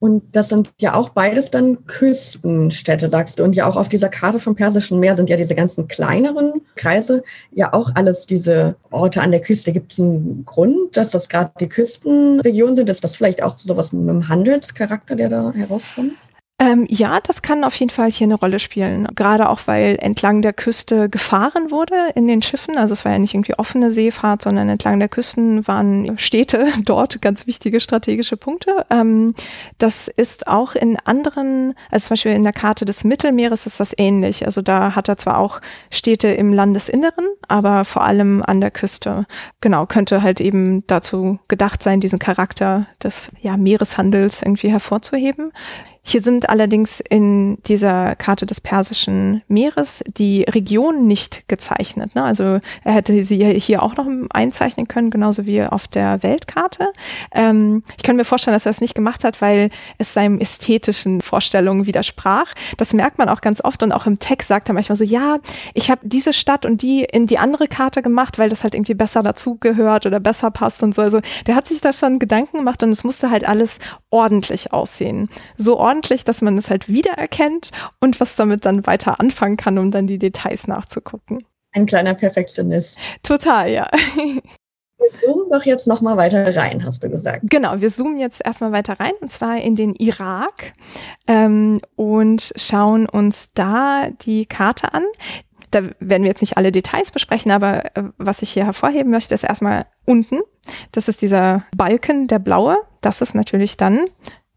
[0.00, 3.44] Und das sind ja auch beides dann Küstenstädte, sagst du.
[3.44, 7.24] Und ja auch auf dieser Karte vom Persischen Meer sind ja diese ganzen kleineren Kreise
[7.50, 9.72] ja auch alles diese Orte an der Küste.
[9.72, 12.88] Gibt es einen Grund, dass das gerade die Küstenregionen sind?
[12.88, 16.12] Ist das vielleicht auch sowas mit einem Handelscharakter, der da herauskommt?
[16.60, 19.06] Ähm, ja, das kann auf jeden Fall hier eine Rolle spielen.
[19.14, 22.76] Gerade auch, weil entlang der Küste gefahren wurde in den Schiffen.
[22.76, 27.22] Also es war ja nicht irgendwie offene Seefahrt, sondern entlang der Küsten waren Städte dort
[27.22, 28.84] ganz wichtige strategische Punkte.
[28.90, 29.34] Ähm,
[29.78, 33.94] das ist auch in anderen, also zum Beispiel in der Karte des Mittelmeeres ist das
[33.96, 34.44] ähnlich.
[34.44, 35.60] Also da hat er zwar auch
[35.92, 39.26] Städte im Landesinneren, aber vor allem an der Küste.
[39.60, 45.52] Genau, könnte halt eben dazu gedacht sein, diesen Charakter des ja, Meereshandels irgendwie hervorzuheben.
[46.10, 52.14] Hier sind allerdings in dieser Karte des Persischen Meeres die Regionen nicht gezeichnet.
[52.14, 52.24] Ne?
[52.24, 56.94] Also er hätte sie hier auch noch einzeichnen können, genauso wie auf der Weltkarte.
[57.30, 61.20] Ähm, ich könnte mir vorstellen, dass er es nicht gemacht hat, weil es seinem ästhetischen
[61.20, 62.54] Vorstellungen widersprach.
[62.78, 65.36] Das merkt man auch ganz oft und auch im Text sagt er manchmal so, ja,
[65.74, 68.94] ich habe diese Stadt und die in die andere Karte gemacht, weil das halt irgendwie
[68.94, 71.02] besser dazugehört oder besser passt und so.
[71.02, 73.78] Also der hat sich da schon Gedanken gemacht und es musste halt alles
[74.08, 75.28] ordentlich aussehen.
[75.58, 79.78] So ordentlich ordentlich, dass man es halt wiedererkennt und was damit dann weiter anfangen kann,
[79.78, 81.44] um dann die Details nachzugucken.
[81.72, 82.98] Ein kleiner Perfektionist.
[83.22, 83.88] Total, ja.
[84.16, 87.40] Wir zoomen doch jetzt nochmal weiter rein, hast du gesagt.
[87.44, 90.72] Genau, wir zoomen jetzt erstmal weiter rein und zwar in den Irak
[91.26, 95.04] ähm, und schauen uns da die Karte an.
[95.70, 99.34] Da werden wir jetzt nicht alle Details besprechen, aber äh, was ich hier hervorheben möchte,
[99.34, 100.38] ist erstmal unten.
[100.92, 102.76] Das ist dieser Balken, der blaue.
[103.00, 104.04] Das ist natürlich dann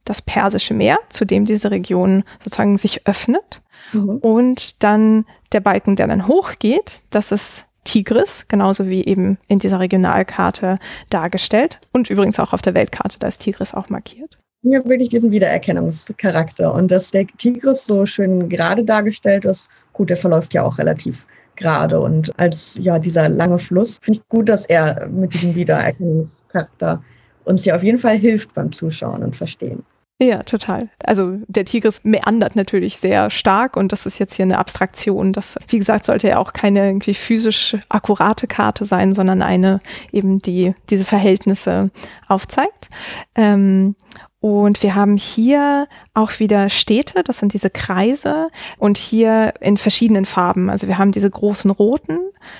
[0.05, 3.61] das Persische Meer, zu dem diese Region sozusagen sich öffnet.
[3.93, 4.17] Mhm.
[4.17, 9.79] Und dann der Balken, der dann hochgeht, das ist Tigris, genauso wie eben in dieser
[9.79, 10.77] Regionalkarte
[11.09, 11.79] dargestellt.
[11.91, 14.37] Und übrigens auch auf der Weltkarte, da ist Tigris auch markiert.
[14.63, 16.73] Ja, wirklich diesen Wiedererkennungscharakter.
[16.73, 21.25] Und dass der Tigris so schön gerade dargestellt ist, gut, der verläuft ja auch relativ
[21.55, 21.99] gerade.
[21.99, 27.03] Und als ja dieser lange Fluss, finde ich gut, dass er mit diesem Wiedererkennungscharakter
[27.45, 29.83] uns ja auf jeden Fall hilft beim Zuschauen und Verstehen.
[30.21, 30.89] Ja, total.
[31.03, 35.33] Also der Tigris meandert natürlich sehr stark und das ist jetzt hier eine Abstraktion.
[35.33, 39.79] Das, wie gesagt, sollte ja auch keine irgendwie physisch akkurate Karte sein, sondern eine
[40.11, 41.89] eben, die diese Verhältnisse
[42.27, 42.89] aufzeigt.
[43.33, 43.95] Ähm,
[44.41, 50.25] und wir haben hier auch wieder Städte, das sind diese Kreise und hier in verschiedenen
[50.25, 50.71] Farben.
[50.71, 52.17] Also wir haben diese großen roten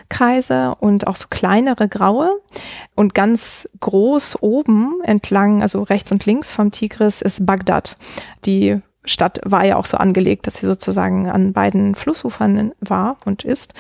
[0.08, 2.30] Kreise und auch so kleinere graue.
[2.94, 7.98] Und ganz groß oben entlang, also rechts und links vom Tigris ist Bagdad.
[8.46, 13.44] Die Stadt war ja auch so angelegt, dass sie sozusagen an beiden Flussufern war und
[13.44, 13.74] ist.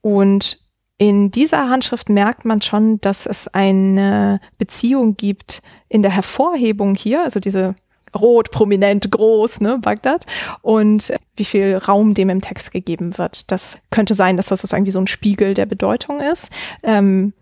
[0.00, 0.58] Und
[0.98, 7.22] in dieser Handschrift merkt man schon, dass es eine Beziehung gibt in der Hervorhebung hier,
[7.22, 7.74] also diese
[8.16, 10.26] rot, prominent, groß, ne, Bagdad,
[10.62, 13.50] und wie viel Raum dem im Text gegeben wird.
[13.52, 16.50] Das könnte sein, dass das sozusagen wie so ein Spiegel der Bedeutung ist.
[16.82, 17.32] Ähm,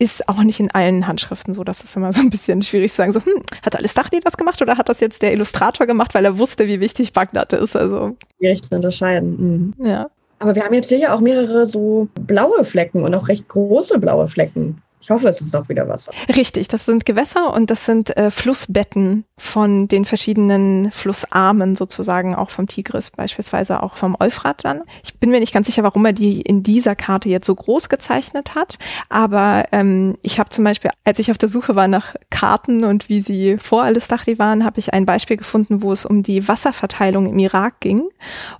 [0.00, 1.64] ist auch nicht in allen Handschriften so.
[1.64, 4.36] Das ist immer so ein bisschen schwierig zu sagen, so, hm, hat alles Dachdi das
[4.36, 7.76] gemacht oder hat das jetzt der Illustrator gemacht, weil er wusste, wie wichtig Bagdad ist?
[7.76, 8.16] Also.
[8.38, 9.74] Schwierig zu unterscheiden.
[9.76, 9.86] Mhm.
[9.86, 10.10] Ja.
[10.38, 13.98] Aber wir haben jetzt hier ja auch mehrere so blaue Flecken und auch recht große
[13.98, 14.80] blaue Flecken.
[15.00, 16.12] Ich hoffe, es ist auch wieder Wasser.
[16.34, 22.50] Richtig, das sind Gewässer und das sind äh, Flussbetten von den verschiedenen Flussarmen sozusagen, auch
[22.50, 24.82] vom Tigris beispielsweise, auch vom Euphrat dann.
[25.04, 27.88] Ich bin mir nicht ganz sicher, warum er die in dieser Karte jetzt so groß
[27.88, 28.78] gezeichnet hat,
[29.08, 33.08] aber ähm, ich habe zum Beispiel, als ich auf der Suche war nach Karten und
[33.08, 37.26] wie sie vor Al-Istachri waren, habe ich ein Beispiel gefunden, wo es um die Wasserverteilung
[37.26, 38.02] im Irak ging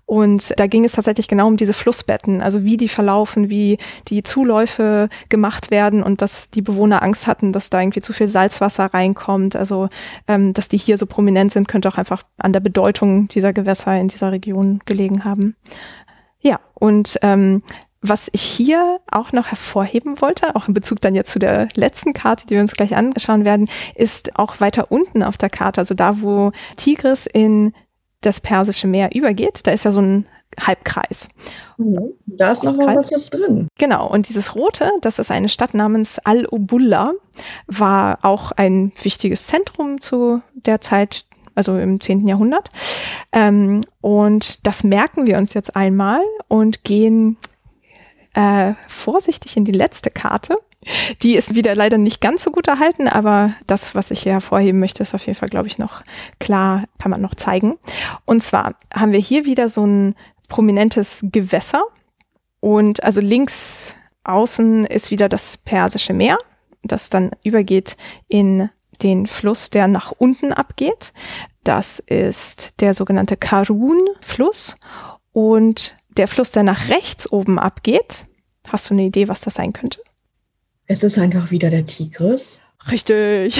[0.06, 4.22] und da ging es tatsächlich genau um diese Flussbetten, also wie die verlaufen, wie die
[4.22, 8.92] Zuläufe gemacht werden und dass die Bewohner Angst hatten, dass da irgendwie zu viel Salzwasser
[8.92, 9.88] reinkommt, also
[10.26, 13.98] ähm, dass die hier so prominent sind, könnte auch einfach an der Bedeutung dieser Gewässer
[13.98, 15.56] in dieser Region gelegen haben.
[16.40, 17.62] Ja, und ähm,
[18.02, 22.12] was ich hier auch noch hervorheben wollte, auch in Bezug dann jetzt zu der letzten
[22.12, 25.94] Karte, die wir uns gleich anschauen werden, ist auch weiter unten auf der Karte, also
[25.94, 27.72] da, wo Tigris in
[28.20, 30.26] das Persische Meer übergeht, da ist ja so ein
[30.66, 31.28] Halbkreis.
[31.76, 32.12] Mhm.
[32.26, 33.68] Da ist noch was drin.
[33.78, 34.08] Genau.
[34.08, 37.12] Und dieses Rote, das ist eine Stadt namens Al-Ubulla,
[37.66, 42.26] war auch ein wichtiges Zentrum zu der Zeit, also im 10.
[42.26, 42.70] Jahrhundert.
[43.32, 47.36] Ähm, und das merken wir uns jetzt einmal und gehen
[48.34, 50.56] äh, vorsichtig in die letzte Karte.
[51.22, 54.78] Die ist wieder leider nicht ganz so gut erhalten, aber das, was ich hier hervorheben
[54.78, 56.02] möchte, ist auf jeden Fall, glaube ich, noch
[56.38, 57.78] klar, kann man noch zeigen.
[58.24, 60.14] Und zwar haben wir hier wieder so ein
[60.48, 61.82] prominentes Gewässer
[62.60, 63.94] und also links
[64.24, 66.38] außen ist wieder das Persische Meer,
[66.82, 67.96] das dann übergeht
[68.28, 68.70] in
[69.02, 71.12] den Fluss, der nach unten abgeht.
[71.64, 74.76] Das ist der sogenannte Karun-Fluss
[75.32, 78.24] und der Fluss, der nach rechts oben abgeht.
[78.66, 80.00] Hast du eine Idee, was das sein könnte?
[80.86, 82.60] Es ist einfach wieder der Tigris.
[82.90, 83.54] Richtig.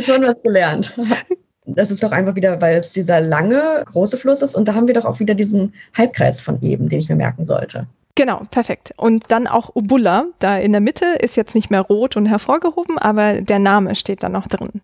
[0.00, 0.94] Schon was gelernt.
[1.74, 4.54] Das ist doch einfach wieder, weil es dieser lange, große Fluss ist.
[4.54, 7.44] Und da haben wir doch auch wieder diesen Halbkreis von eben, den ich mir merken
[7.44, 7.86] sollte.
[8.14, 8.92] Genau, perfekt.
[8.96, 12.98] Und dann auch Ubulla, da in der Mitte ist jetzt nicht mehr rot und hervorgehoben,
[12.98, 14.80] aber der Name steht da noch drin.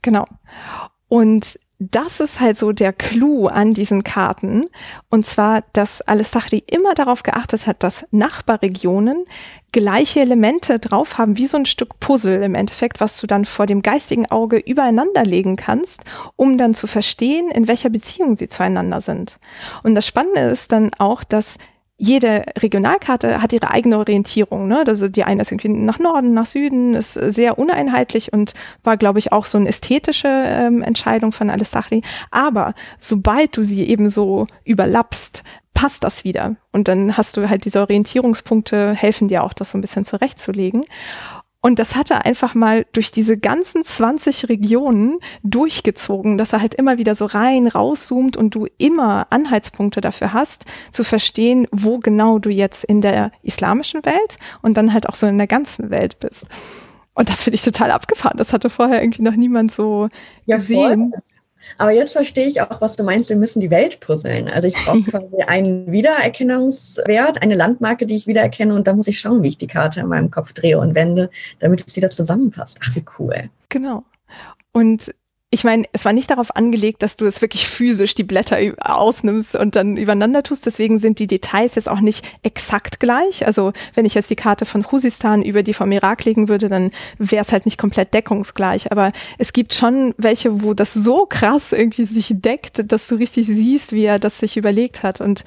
[0.00, 0.24] Genau.
[1.08, 4.66] Und das ist halt so der Clou an diesen Karten.
[5.08, 9.24] Und zwar, dass Alessandri immer darauf geachtet hat, dass Nachbarregionen
[9.72, 13.64] gleiche Elemente drauf haben, wie so ein Stück Puzzle im Endeffekt, was du dann vor
[13.64, 16.02] dem geistigen Auge übereinander legen kannst,
[16.36, 19.38] um dann zu verstehen, in welcher Beziehung sie zueinander sind.
[19.82, 21.56] Und das Spannende ist dann auch, dass
[22.02, 24.68] jede Regionalkarte hat ihre eigene Orientierung.
[24.68, 24.84] Ne?
[24.86, 29.18] Also die eine ist irgendwie nach Norden, nach Süden, ist sehr uneinheitlich und war, glaube
[29.18, 32.00] ich, auch so eine ästhetische ähm, Entscheidung von Alessandri.
[32.30, 35.44] Aber sobald du sie eben so überlappst,
[35.74, 36.56] passt das wieder.
[36.72, 40.84] Und dann hast du halt diese Orientierungspunkte, helfen dir auch, das so ein bisschen zurechtzulegen.
[41.62, 46.74] Und das hat er einfach mal durch diese ganzen 20 Regionen durchgezogen, dass er halt
[46.74, 52.38] immer wieder so rein, rauszoomt und du immer Anhaltspunkte dafür hast, zu verstehen, wo genau
[52.38, 56.18] du jetzt in der islamischen Welt und dann halt auch so in der ganzen Welt
[56.18, 56.46] bist.
[57.12, 58.38] Und das finde ich total abgefahren.
[58.38, 60.08] Das hatte vorher irgendwie noch niemand so
[60.46, 61.10] ja, gesehen.
[61.10, 61.22] Voll.
[61.78, 64.48] Aber jetzt verstehe ich auch, was du meinst, wir müssen die Welt puzzeln.
[64.48, 69.20] Also ich brauche quasi einen Wiedererkennungswert, eine Landmarke, die ich wiedererkenne und da muss ich
[69.20, 72.78] schauen, wie ich die Karte in meinem Kopf drehe und wende, damit es wieder zusammenpasst.
[72.82, 73.50] Ach, wie cool.
[73.68, 74.04] Genau.
[74.72, 75.12] Und
[75.52, 79.56] ich meine, es war nicht darauf angelegt, dass du es wirklich physisch die Blätter ausnimmst
[79.56, 80.64] und dann übereinander tust.
[80.64, 83.44] Deswegen sind die Details jetzt auch nicht exakt gleich.
[83.44, 86.92] Also wenn ich jetzt die Karte von Khuzistan über die vom Irak legen würde, dann
[87.18, 88.92] wäre es halt nicht komplett deckungsgleich.
[88.92, 93.46] Aber es gibt schon welche, wo das so krass irgendwie sich deckt, dass du richtig
[93.46, 95.20] siehst, wie er das sich überlegt hat.
[95.20, 95.42] Und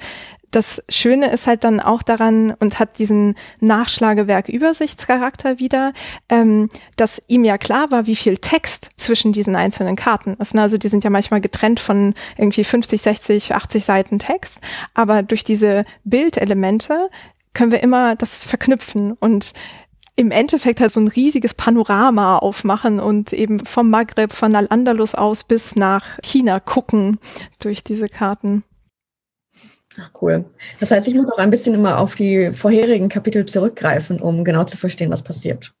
[0.54, 5.92] das Schöne ist halt dann auch daran und hat diesen Nachschlagewerk-Übersichtscharakter wieder,
[6.28, 10.56] ähm, dass ihm ja klar war, wie viel Text zwischen diesen einzelnen Karten ist.
[10.56, 14.60] Also die sind ja manchmal getrennt von irgendwie 50, 60, 80 Seiten Text,
[14.94, 17.10] aber durch diese Bildelemente
[17.52, 19.54] können wir immer das verknüpfen und
[20.16, 25.42] im Endeffekt halt so ein riesiges Panorama aufmachen und eben vom Maghreb, von Al-Andalus aus
[25.42, 27.18] bis nach China gucken
[27.58, 28.62] durch diese Karten.
[29.98, 30.44] Ach, cool.
[30.80, 34.64] Das heißt, ich muss auch ein bisschen immer auf die vorherigen Kapitel zurückgreifen, um genau
[34.64, 35.72] zu verstehen, was passiert.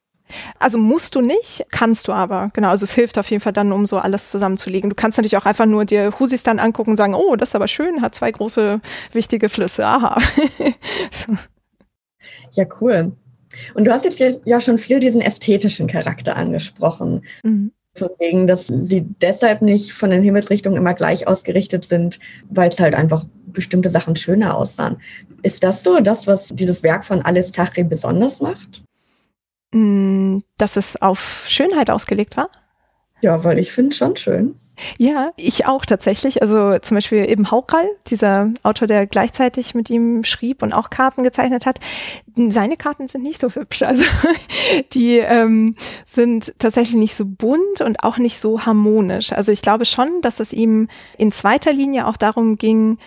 [0.58, 2.50] Also musst du nicht, kannst du aber.
[2.54, 4.90] Genau, also es hilft auf jeden Fall dann, um so alles zusammenzulegen.
[4.90, 7.68] Du kannst natürlich auch einfach nur dir Husistan angucken und sagen, oh, das ist aber
[7.68, 8.80] schön, hat zwei große,
[9.12, 9.86] wichtige Flüsse.
[9.86, 10.16] Aha.
[11.10, 11.34] so.
[12.52, 13.12] Ja, cool.
[13.74, 17.24] Und du hast jetzt ja schon viel diesen ästhetischen Charakter angesprochen.
[17.42, 17.72] Mhm.
[17.96, 22.18] Von wegen, dass sie deshalb nicht von den Himmelsrichtungen immer gleich ausgerichtet sind,
[22.50, 23.24] weil es halt einfach
[23.54, 25.00] bestimmte Sachen schöner aussahen.
[25.42, 28.82] Ist das so das, was dieses Werk von Alice Tachri besonders macht?
[29.72, 32.48] Mm, dass es auf Schönheit ausgelegt war?
[33.22, 34.56] Ja, weil ich finde es schon schön.
[34.98, 36.42] Ja, ich auch tatsächlich.
[36.42, 41.22] Also zum Beispiel eben Haukal, dieser Autor, der gleichzeitig mit ihm schrieb und auch Karten
[41.22, 41.78] gezeichnet hat.
[42.48, 43.82] Seine Karten sind nicht so hübsch.
[43.82, 44.04] Also
[44.92, 45.74] die ähm,
[46.04, 49.32] sind tatsächlich nicht so bunt und auch nicht so harmonisch.
[49.32, 50.88] Also ich glaube schon, dass es ihm
[51.18, 52.98] in zweiter Linie auch darum ging,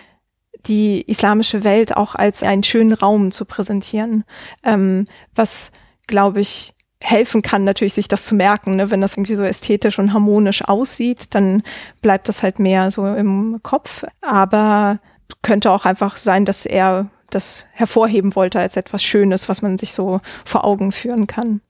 [0.68, 4.24] die islamische Welt auch als einen schönen Raum zu präsentieren,
[4.62, 5.72] ähm, was,
[6.06, 8.76] glaube ich, helfen kann, natürlich sich das zu merken.
[8.76, 8.90] Ne?
[8.90, 11.62] Wenn das irgendwie so ästhetisch und harmonisch aussieht, dann
[12.02, 14.04] bleibt das halt mehr so im Kopf.
[14.20, 14.98] Aber
[15.42, 19.92] könnte auch einfach sein, dass er das hervorheben wollte als etwas Schönes, was man sich
[19.92, 21.60] so vor Augen führen kann.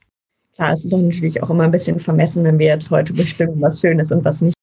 [0.54, 3.80] Klar, es ist natürlich auch immer ein bisschen vermessen, wenn wir jetzt heute bestimmen, was
[3.80, 4.54] schön ist und was nicht.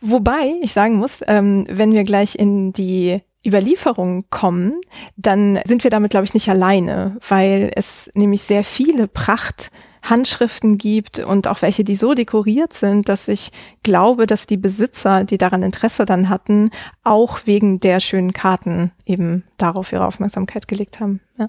[0.00, 4.80] Wobei ich sagen muss, ähm, wenn wir gleich in die Überlieferungen kommen,
[5.16, 11.18] dann sind wir damit, glaube ich, nicht alleine, weil es nämlich sehr viele Prachthandschriften gibt
[11.18, 13.50] und auch welche, die so dekoriert sind, dass ich
[13.82, 16.70] glaube, dass die Besitzer, die daran Interesse dann hatten,
[17.02, 21.20] auch wegen der schönen Karten eben darauf ihre Aufmerksamkeit gelegt haben.
[21.38, 21.46] Ja.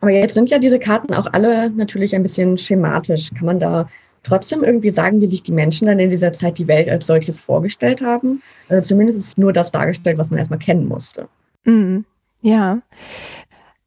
[0.00, 3.30] Aber jetzt sind ja diese Karten auch alle natürlich ein bisschen schematisch.
[3.34, 3.88] Kann man da
[4.24, 7.38] trotzdem irgendwie sagen, wie sich die Menschen dann in dieser Zeit die Welt als solches
[7.38, 8.42] vorgestellt haben.
[8.68, 11.28] Also zumindest ist nur das dargestellt, was man erstmal kennen musste.
[11.64, 12.00] Mm,
[12.40, 12.80] ja.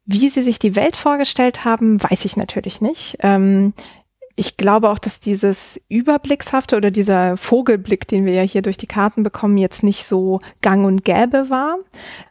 [0.05, 3.17] Wie sie sich die Welt vorgestellt haben, weiß ich natürlich nicht.
[3.19, 3.73] Ähm,
[4.39, 8.85] ich glaube auch, dass dieses Überblickshafte oder dieser Vogelblick, den wir ja hier durch die
[8.85, 11.79] Karten bekommen, jetzt nicht so gang und gäbe war.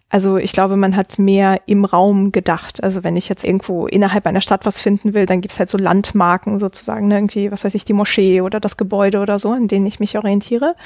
[0.08, 2.82] Also ich glaube, man hat mehr im Raum gedacht.
[2.84, 5.78] Also wenn ich jetzt irgendwo innerhalb einer Stadt was finden will, dann gibt's halt so
[5.78, 7.16] Landmarken sozusagen, ne?
[7.16, 10.16] irgendwie, was weiß ich, die Moschee oder das Gebäude oder so, in denen ich mich
[10.16, 10.76] orientiere.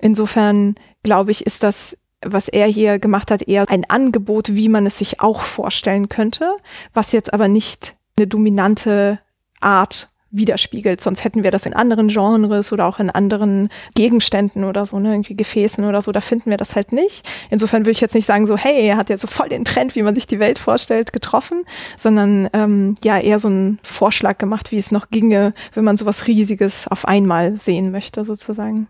[0.00, 4.86] Insofern glaube ich, ist das was er hier gemacht hat, eher ein Angebot, wie man
[4.86, 6.56] es sich auch vorstellen könnte,
[6.92, 9.20] was jetzt aber nicht eine dominante
[9.60, 11.00] Art widerspiegelt.
[11.00, 15.12] Sonst hätten wir das in anderen Genres oder auch in anderen Gegenständen oder so, ne,
[15.12, 16.12] irgendwie Gefäßen oder so.
[16.12, 17.28] Da finden wir das halt nicht.
[17.50, 19.94] Insofern würde ich jetzt nicht sagen, so, hey, er hat ja so voll den Trend,
[19.94, 21.62] wie man sich die Welt vorstellt, getroffen,
[21.96, 26.26] sondern ähm, ja eher so einen Vorschlag gemacht, wie es noch ginge, wenn man sowas
[26.26, 28.88] Riesiges auf einmal sehen möchte, sozusagen.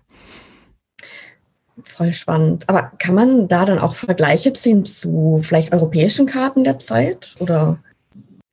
[1.84, 2.68] Voll spannend.
[2.68, 7.36] Aber kann man da dann auch Vergleiche ziehen zu vielleicht europäischen Karten der Zeit?
[7.39, 7.78] Oder?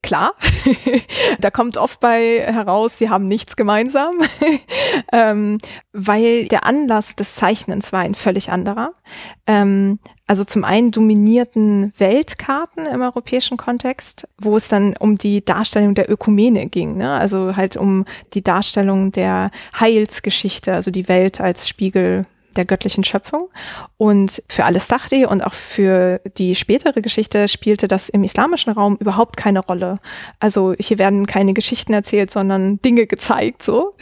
[0.05, 0.33] Klar.
[1.39, 4.15] da kommt oft bei heraus, sie haben nichts gemeinsam,
[5.11, 5.57] ähm,
[5.93, 8.91] weil der Anlass des Zeichnens war ein völlig anderer.
[9.47, 15.93] Ähm, also zum einen dominierten Weltkarten im europäischen Kontext, wo es dann um die Darstellung
[15.93, 17.11] der Ökumene ging, ne?
[17.17, 22.23] also halt um die Darstellung der Heilsgeschichte, also die Welt als Spiegel
[22.57, 23.49] der göttlichen Schöpfung.
[23.97, 29.37] Und für Al-Sahri und auch für die spätere Geschichte spielte das im islamischen Raum überhaupt
[29.37, 29.95] keine Rolle.
[30.39, 33.93] Also hier werden keine Geschichten erzählt, sondern Dinge gezeigt, so.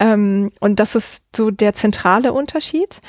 [0.00, 3.00] Ähm, und das ist so der zentrale Unterschied.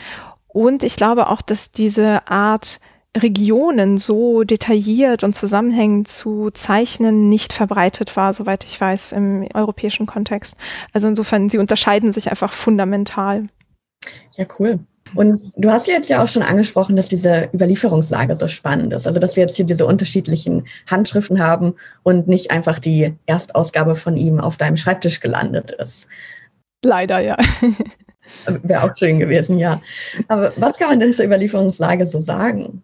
[0.48, 2.80] Und ich glaube auch, dass diese Art
[3.16, 10.06] Regionen so detailliert und zusammenhängend zu zeichnen nicht verbreitet war, soweit ich weiß, im europäischen
[10.06, 10.56] Kontext.
[10.94, 13.48] Also insofern, sie unterscheiden sich einfach fundamental.
[14.34, 14.80] Ja, cool.
[15.16, 19.08] Und du hast jetzt ja auch schon angesprochen, dass diese Überlieferungslage so spannend ist.
[19.08, 24.18] Also, dass wir jetzt hier diese unterschiedlichen Handschriften haben und nicht einfach die Erstausgabe von
[24.18, 26.08] ihm auf deinem Schreibtisch gelandet ist.
[26.84, 27.38] Leider, ja.
[28.64, 29.82] Wäre auch schön gewesen, ja.
[30.28, 32.84] Aber was kann man denn zur Überlieferungslage so sagen?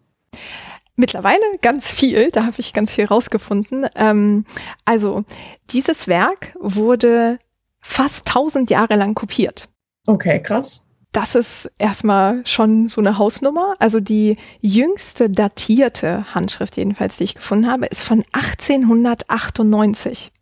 [0.96, 3.86] Mittlerweile ganz viel, da habe ich ganz viel rausgefunden.
[3.96, 4.44] Ähm,
[4.84, 5.22] also,
[5.70, 7.38] dieses Werk wurde
[7.80, 9.68] fast tausend Jahre lang kopiert.
[10.06, 10.83] Okay, krass
[11.14, 13.76] das ist erstmal schon so eine Hausnummer.
[13.78, 20.32] Also die jüngste datierte Handschrift jedenfalls, die ich gefunden habe, ist von 1898.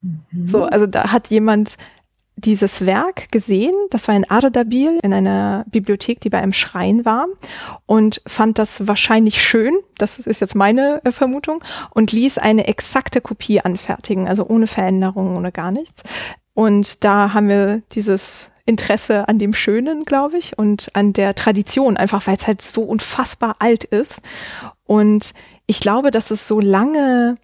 [0.00, 0.46] Mhm.
[0.46, 1.76] So, also da hat jemand
[2.36, 7.26] dieses Werk gesehen, das war in Ardabil in einer Bibliothek, die bei einem Schrein war
[7.86, 13.20] und fand das wahrscheinlich schön, das ist jetzt meine äh, Vermutung, und ließ eine exakte
[13.20, 16.02] Kopie anfertigen, also ohne Veränderungen, ohne gar nichts.
[16.54, 21.96] Und da haben wir dieses Interesse an dem Schönen, glaube ich, und an der Tradition,
[21.96, 24.22] einfach weil es halt so unfassbar alt ist.
[24.84, 25.34] Und
[25.66, 27.36] ich glaube, dass es so lange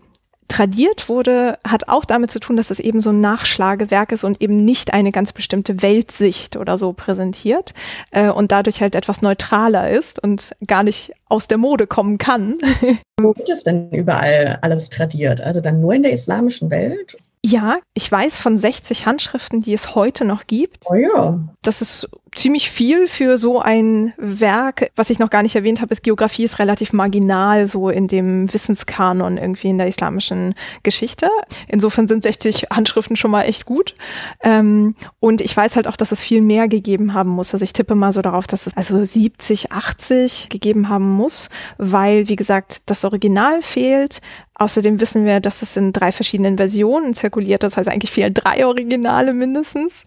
[0.50, 4.42] tradiert wurde, hat auch damit zu tun, dass es eben so ein Nachschlagewerk ist und
[4.42, 7.72] eben nicht eine ganz bestimmte Weltsicht oder so präsentiert
[8.10, 12.54] äh, und dadurch halt etwas neutraler ist und gar nicht aus der Mode kommen kann.
[13.20, 15.40] Wo wird es denn überall alles tradiert?
[15.40, 17.16] Also dann nur in der islamischen Welt?
[17.44, 20.84] Ja, ich weiß von 60 Handschriften, die es heute noch gibt.
[20.90, 21.40] Oh ja.
[21.62, 24.90] Das ist ziemlich viel für so ein Werk.
[24.96, 28.52] Was ich noch gar nicht erwähnt habe, ist Geografie ist relativ marginal so in dem
[28.52, 31.28] Wissenskanon irgendwie in der islamischen Geschichte.
[31.68, 33.94] Insofern sind 60 Handschriften schon mal echt gut.
[34.42, 37.52] Ähm, und ich weiß halt auch, dass es viel mehr gegeben haben muss.
[37.52, 42.28] Also ich tippe mal so darauf, dass es also 70, 80 gegeben haben muss, weil,
[42.28, 44.20] wie gesagt, das Original fehlt.
[44.54, 47.62] Außerdem wissen wir, dass es in drei verschiedenen Versionen zirkuliert.
[47.62, 50.04] Das heißt, eigentlich fehlen drei Originale mindestens.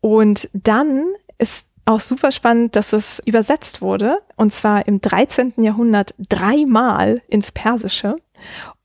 [0.00, 1.04] Und dann
[1.38, 5.54] ist auch super spannend, dass es übersetzt wurde, und zwar im 13.
[5.56, 8.16] Jahrhundert dreimal ins Persische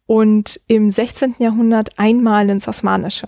[0.05, 1.35] und im 16.
[1.39, 3.27] Jahrhundert einmal ins Osmanische.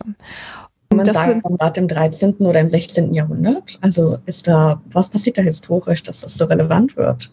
[0.95, 2.35] Man das sagt gerade im 13.
[2.39, 3.13] oder im 16.
[3.13, 3.77] Jahrhundert.
[3.81, 7.31] Also ist da, was passiert da historisch, dass das so relevant wird?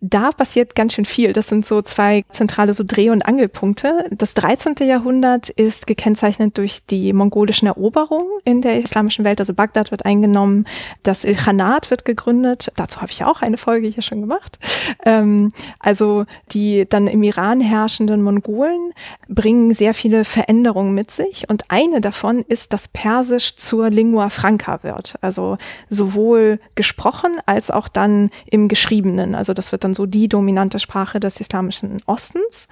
[0.00, 1.32] Da passiert ganz schön viel.
[1.32, 4.06] Das sind so zwei zentrale so Dreh- und Angelpunkte.
[4.10, 4.74] Das 13.
[4.86, 9.40] Jahrhundert ist gekennzeichnet durch die mongolischen Eroberungen in der islamischen Welt.
[9.40, 10.66] Also Bagdad wird eingenommen,
[11.02, 12.72] das Ilkhanat wird gegründet.
[12.76, 14.58] Dazu habe ich ja auch eine Folge hier schon gemacht.
[15.04, 18.92] Ähm, also die dann im Iran herrschenden Mongolen
[19.28, 21.48] bringen sehr viele Veränderungen mit sich.
[21.48, 25.16] Und eine davon ist, dass Persisch zur Lingua Franca wird.
[25.22, 29.34] Also sowohl gesprochen als auch dann im Geschriebenen.
[29.34, 32.68] Also das wird dann so die dominante Sprache des islamischen Ostens.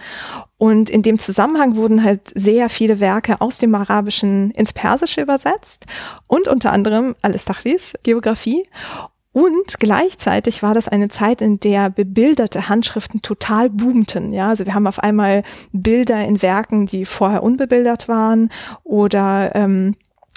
[0.57, 5.87] Und in dem Zusammenhang wurden halt sehr viele Werke aus dem Arabischen ins Persische übersetzt
[6.29, 8.63] und unter anderem Al-Istachlis, Geografie.
[9.33, 14.33] Und gleichzeitig war das eine Zeit, in der bebilderte Handschriften total boomten.
[14.33, 18.51] Ja, also wir haben auf einmal Bilder in Werken, die vorher unbebildert waren
[18.85, 19.97] oder ähm,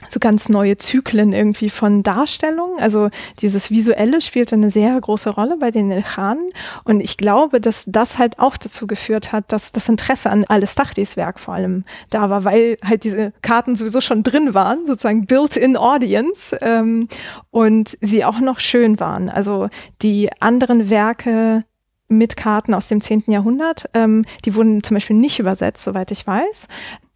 [0.09, 2.77] so ganz neue Zyklen irgendwie von Darstellung.
[2.79, 6.45] Also dieses Visuelle spielte eine sehr große Rolle bei den Ilkhanen.
[6.83, 11.17] Und ich glaube, dass das halt auch dazu geführt hat, dass das Interesse an Alistachtis
[11.17, 15.77] Werk vor allem da war, weil halt diese Karten sowieso schon drin waren, sozusagen built-in
[15.77, 17.07] Audience ähm,
[17.51, 19.29] und sie auch noch schön waren.
[19.29, 19.69] Also
[20.01, 21.61] die anderen Werke
[22.07, 23.23] mit Karten aus dem 10.
[23.27, 23.89] Jahrhundert.
[23.93, 26.67] Ähm, die wurden zum Beispiel nicht übersetzt, soweit ich weiß.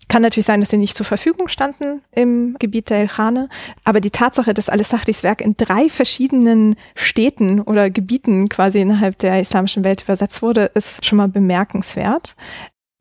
[0.08, 3.50] Kann natürlich sein, dass sie nicht zur Verfügung standen im Gebiet der Ilkhane,
[3.84, 9.40] aber die Tatsache, dass Al-Sachris Werk in drei verschiedenen Städten oder Gebieten quasi innerhalb der
[9.40, 12.36] islamischen Welt übersetzt wurde, ist schon mal bemerkenswert.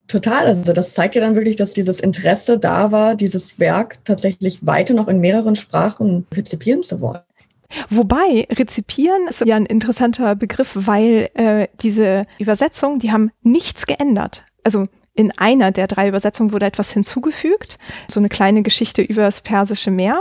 [0.09, 4.65] Total, also das zeigt ja dann wirklich, dass dieses Interesse da war, dieses Werk tatsächlich
[4.65, 7.23] weiter noch in mehreren Sprachen rezipieren zu wollen.
[7.91, 14.45] Wobei rezipieren ist ja ein interessanter Begriff, weil äh, diese Übersetzungen, die haben nichts geändert.
[14.63, 14.85] Also
[15.17, 19.91] in einer der drei Übersetzungen wurde etwas hinzugefügt, so eine kleine Geschichte über das Persische
[19.91, 20.17] Meer.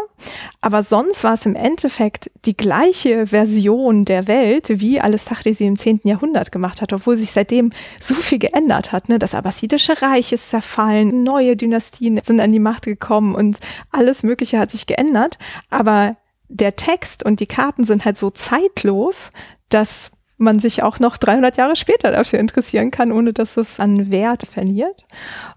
[0.62, 5.78] Aber sonst war es im Endeffekt die gleiche Version der Welt, wie Al-Istachri sie im
[5.78, 6.02] 10.
[6.06, 7.70] Jahrhundert gemacht hat, obwohl sich seitdem
[8.00, 9.10] so viel geändert hat.
[9.10, 9.20] Ne?
[9.20, 13.60] Das Abbasidische Reich ist zerfallen, neue Dynastien sind an die Macht gekommen und
[13.92, 15.38] alles Mögliche hat sich geändert.
[15.70, 16.16] Aber
[16.48, 19.32] der Text und die Karten sind halt so zeitlos,
[19.68, 24.12] dass man sich auch noch 300 Jahre später dafür interessieren kann, ohne dass es an
[24.12, 25.06] Wert verliert.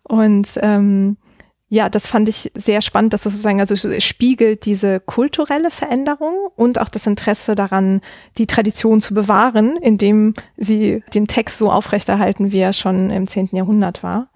[0.04, 1.16] Und ähm,
[1.70, 6.80] ja, das fand ich sehr spannend, dass das sozusagen also spiegelt diese kulturelle Veränderung und
[6.80, 8.00] auch das Interesse daran,
[8.38, 13.50] die Tradition zu bewahren, indem sie den Text so aufrechterhalten, wie er schon im 10.
[13.52, 14.30] Jahrhundert war.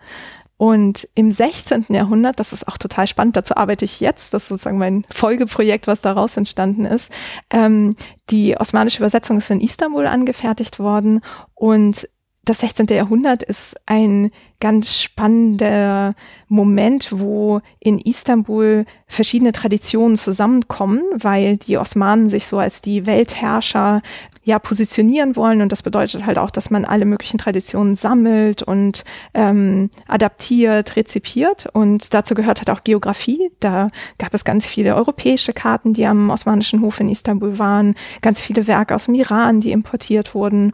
[0.63, 1.87] Und im 16.
[1.89, 5.89] Jahrhundert, das ist auch total spannend, dazu arbeite ich jetzt, das ist sozusagen mein Folgeprojekt,
[5.89, 7.11] was daraus entstanden ist.
[7.51, 7.97] Ähm,
[8.31, 11.21] die osmanische Übersetzung ist in Istanbul angefertigt worden
[11.57, 12.07] und
[12.45, 12.87] das 16.
[12.91, 16.13] Jahrhundert ist ein ganz spannender
[16.47, 24.01] Moment, wo in Istanbul verschiedene Traditionen zusammenkommen, weil die Osmanen sich so als die Weltherrscher
[24.43, 29.05] ja positionieren wollen und das bedeutet halt auch, dass man alle möglichen Traditionen sammelt und
[29.35, 33.51] ähm, adaptiert, rezipiert und dazu gehört halt auch Geografie.
[33.61, 33.89] Da
[34.19, 38.67] gab es ganz viele europäische Karten, die am Osmanischen Hof in Istanbul waren, ganz viele
[38.67, 40.73] Werke aus dem Iran, die importiert wurden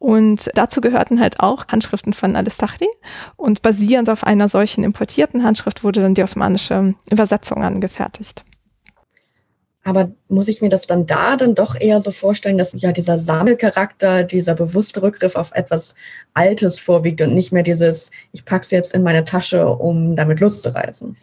[0.00, 2.88] und dazu gehörten halt auch Handschriften von Al-Istachli.
[3.36, 8.42] Und basierend auf einer solchen importierten Handschrift wurde dann die osmanische Übersetzung angefertigt.
[9.90, 13.18] Aber muss ich mir das dann da dann doch eher so vorstellen, dass ja dieser
[13.18, 15.96] Sammelcharakter, dieser bewusste Rückgriff auf etwas
[16.32, 21.16] Altes vorwiegt und nicht mehr dieses, ich pack's jetzt in meine Tasche, um damit loszureißen?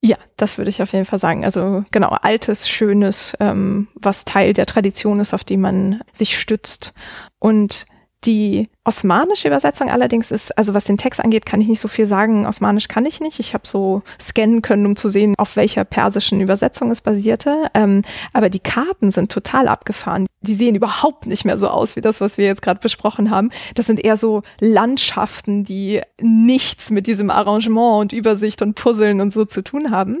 [0.00, 1.44] Ja, das würde ich auf jeden Fall sagen.
[1.44, 6.94] Also genau, altes, schönes, ähm, was Teil der Tradition ist, auf die man sich stützt.
[7.38, 7.84] Und
[8.26, 12.06] die osmanische Übersetzung allerdings ist, also was den Text angeht, kann ich nicht so viel
[12.06, 12.46] sagen.
[12.46, 13.40] Osmanisch kann ich nicht.
[13.40, 17.70] Ich habe so scannen können, um zu sehen, auf welcher persischen Übersetzung es basierte.
[17.74, 18.02] Ähm,
[18.32, 20.26] aber die Karten sind total abgefahren.
[20.42, 23.50] Die sehen überhaupt nicht mehr so aus wie das, was wir jetzt gerade besprochen haben.
[23.74, 29.32] Das sind eher so Landschaften, die nichts mit diesem Arrangement und Übersicht und Puzzeln und
[29.32, 30.18] so zu tun haben.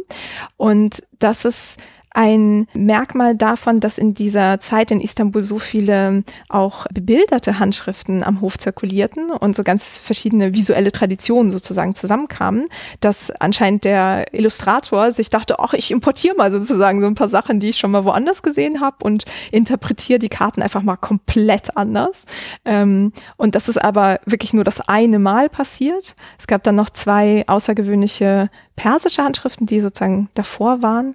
[0.56, 1.78] Und das ist
[2.14, 8.40] ein Merkmal davon, dass in dieser Zeit in Istanbul so viele auch bebilderte Handschriften am
[8.40, 12.68] Hof zirkulierten und so ganz verschiedene visuelle Traditionen sozusagen zusammenkamen,
[13.00, 17.58] dass anscheinend der Illustrator sich dachte, ach, ich importiere mal sozusagen so ein paar Sachen,
[17.58, 22.26] die ich schon mal woanders gesehen habe und interpretiere die Karten einfach mal komplett anders.
[22.64, 26.14] Ähm, und das ist aber wirklich nur das eine Mal passiert.
[26.38, 28.46] Es gab dann noch zwei außergewöhnliche
[28.76, 31.14] persische Handschriften, die sozusagen davor waren.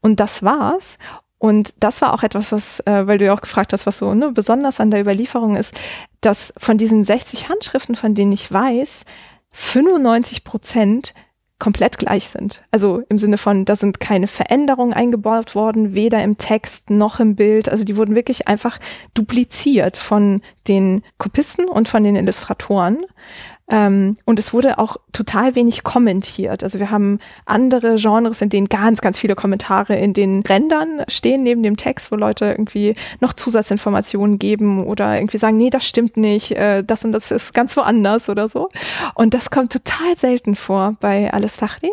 [0.00, 0.98] Und das war's.
[1.38, 4.12] Und das war auch etwas, was, äh, weil du ja auch gefragt hast, was so
[4.12, 5.72] ne, besonders an der Überlieferung ist,
[6.20, 9.04] dass von diesen 60 Handschriften, von denen ich weiß,
[9.52, 11.14] 95 Prozent
[11.58, 12.62] komplett gleich sind.
[12.70, 17.34] Also im Sinne von, da sind keine Veränderungen eingebaut worden, weder im Text noch im
[17.34, 17.68] Bild.
[17.68, 18.78] Also die wurden wirklich einfach
[19.14, 22.98] dupliziert von den Kopisten und von den Illustratoren.
[23.70, 26.62] Ähm, und es wurde auch total wenig kommentiert.
[26.62, 31.42] Also wir haben andere Genres, in denen ganz, ganz viele Kommentare in den Rändern stehen,
[31.42, 36.16] neben dem Text, wo Leute irgendwie noch Zusatzinformationen geben oder irgendwie sagen, nee, das stimmt
[36.16, 38.68] nicht, äh, das und das ist ganz woanders oder so.
[39.14, 41.90] Und das kommt total selten vor bei Alessachri,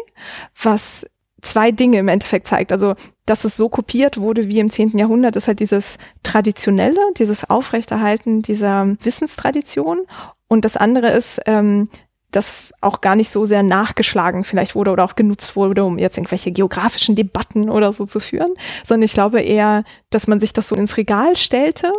[0.61, 1.05] was
[1.45, 2.71] zwei Dinge im Endeffekt zeigt.
[2.71, 2.95] Also,
[3.25, 4.97] dass es so kopiert wurde wie im 10.
[4.97, 10.01] Jahrhundert, ist halt dieses Traditionelle, dieses Aufrechterhalten dieser Wissenstradition
[10.47, 11.89] und das andere ist, ähm,
[12.31, 16.17] dass auch gar nicht so sehr nachgeschlagen vielleicht wurde oder auch genutzt wurde, um jetzt
[16.17, 20.67] irgendwelche geografischen Debatten oder so zu führen, sondern ich glaube eher, dass man sich das
[20.67, 21.93] so ins Regal stellte,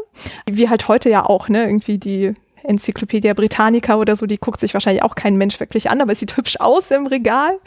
[0.48, 2.34] wie halt heute ja auch, ne, irgendwie die
[2.64, 6.18] Enzyklopädie Britannica oder so, die guckt sich wahrscheinlich auch kein Mensch wirklich an, aber es
[6.18, 7.58] sieht hübsch aus im Regal.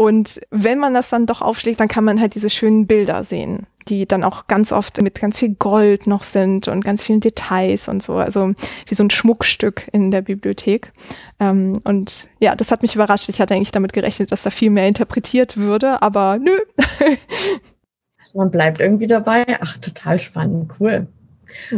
[0.00, 3.66] Und wenn man das dann doch aufschlägt, dann kann man halt diese schönen Bilder sehen,
[3.86, 7.86] die dann auch ganz oft mit ganz viel Gold noch sind und ganz vielen Details
[7.86, 8.14] und so.
[8.14, 8.54] Also
[8.86, 10.90] wie so ein Schmuckstück in der Bibliothek.
[11.38, 13.28] Ähm, und ja, das hat mich überrascht.
[13.28, 16.56] Ich hatte eigentlich damit gerechnet, dass da viel mehr interpretiert würde, aber nö.
[18.34, 19.44] man bleibt irgendwie dabei.
[19.60, 21.08] Ach, total spannend, cool.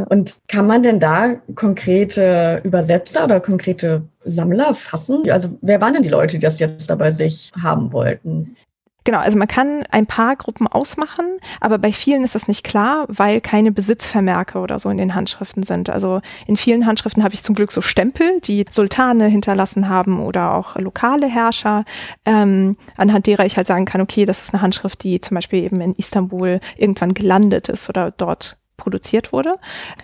[0.08, 5.30] Und kann man denn da konkrete Übersetzer oder konkrete Sammler fassen?
[5.30, 8.56] Also wer waren denn die Leute, die das jetzt da bei sich haben wollten?
[9.04, 13.04] Genau, also man kann ein paar Gruppen ausmachen, aber bei vielen ist das nicht klar,
[13.08, 15.90] weil keine Besitzvermerke oder so in den Handschriften sind.
[15.90, 20.54] Also in vielen Handschriften habe ich zum Glück so Stempel, die Sultane hinterlassen haben oder
[20.54, 21.84] auch lokale Herrscher,
[22.24, 25.64] ähm, anhand derer ich halt sagen kann, okay, das ist eine Handschrift, die zum Beispiel
[25.64, 29.52] eben in Istanbul irgendwann gelandet ist oder dort produziert wurde.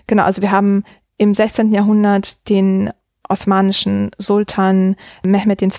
[0.06, 0.84] Genau, also wir haben
[1.16, 1.72] im 16.
[1.72, 2.90] Jahrhundert den
[3.28, 5.70] osmanischen Sultan Mehmed II.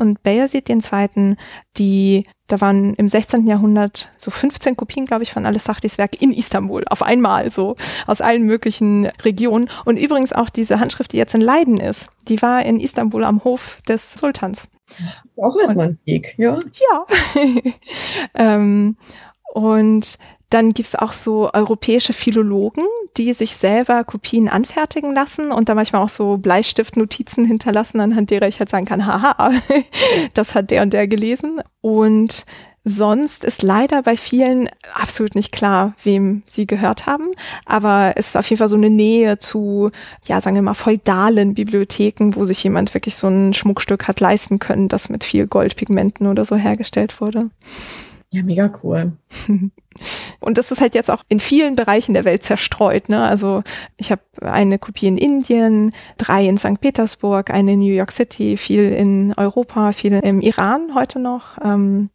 [0.00, 1.36] und Bayezid II.,
[1.76, 3.46] die, da waren im 16.
[3.46, 7.76] Jahrhundert so 15 Kopien, glaube ich, von Alessachtis Werk in Istanbul, auf einmal so,
[8.06, 9.70] aus allen möglichen Regionen.
[9.84, 13.44] Und übrigens auch diese Handschrift, die jetzt in Leiden ist, die war in Istanbul am
[13.44, 14.68] Hof des Sultans.
[15.36, 16.58] Auch erstmal ein Weg, ja.
[16.90, 17.06] Ja.
[18.34, 18.96] ähm,
[19.54, 20.18] und
[20.50, 22.84] dann gibt's auch so europäische Philologen,
[23.16, 28.48] die sich selber Kopien anfertigen lassen und da manchmal auch so Bleistiftnotizen hinterlassen, anhand derer
[28.48, 29.50] ich halt sagen kann, haha,
[30.34, 31.60] das hat der und der gelesen.
[31.80, 32.46] Und
[32.84, 37.26] sonst ist leider bei vielen absolut nicht klar, wem sie gehört haben.
[37.66, 39.90] Aber es ist auf jeden Fall so eine Nähe zu,
[40.24, 44.58] ja, sagen wir mal, feudalen Bibliotheken, wo sich jemand wirklich so ein Schmuckstück hat leisten
[44.58, 47.50] können, das mit viel Goldpigmenten oder so hergestellt wurde.
[48.30, 49.12] Ja, mega cool.
[50.40, 53.08] Und das ist halt jetzt auch in vielen Bereichen der Welt zerstreut.
[53.08, 53.22] Ne?
[53.22, 53.62] Also
[53.96, 56.80] ich habe eine Kopie in Indien, drei in St.
[56.80, 61.58] Petersburg, eine in New York City, viel in Europa, viel im Iran heute noch.
[61.62, 62.10] Ähm,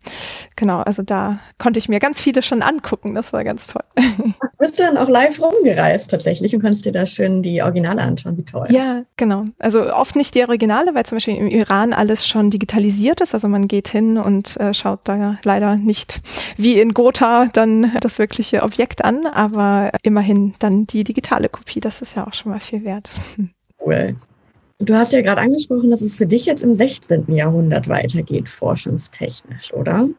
[0.56, 3.16] genau, also da konnte ich mir ganz viele schon angucken.
[3.16, 3.84] Das war ganz toll.
[4.58, 8.38] Bist du dann auch live rumgereist tatsächlich und konntest dir da schön die Originale anschauen?
[8.38, 8.68] Wie toll.
[8.70, 9.46] Ja, genau.
[9.60, 13.34] Also oft nicht die Originale, weil zum Beispiel im Iran alles schon digitalisiert ist.
[13.34, 16.22] Also man geht hin und äh, schaut da leider nicht
[16.56, 21.80] wie in Gotha dann das wirkliche Objekt an, aber immerhin dann die digitale Kopie.
[21.80, 23.12] Das ist ja auch schon mal viel wert.
[23.86, 24.16] Cool.
[24.86, 27.34] Du hast ja gerade angesprochen, dass es für dich jetzt im 16.
[27.34, 30.10] Jahrhundert weitergeht, forschungstechnisch, oder?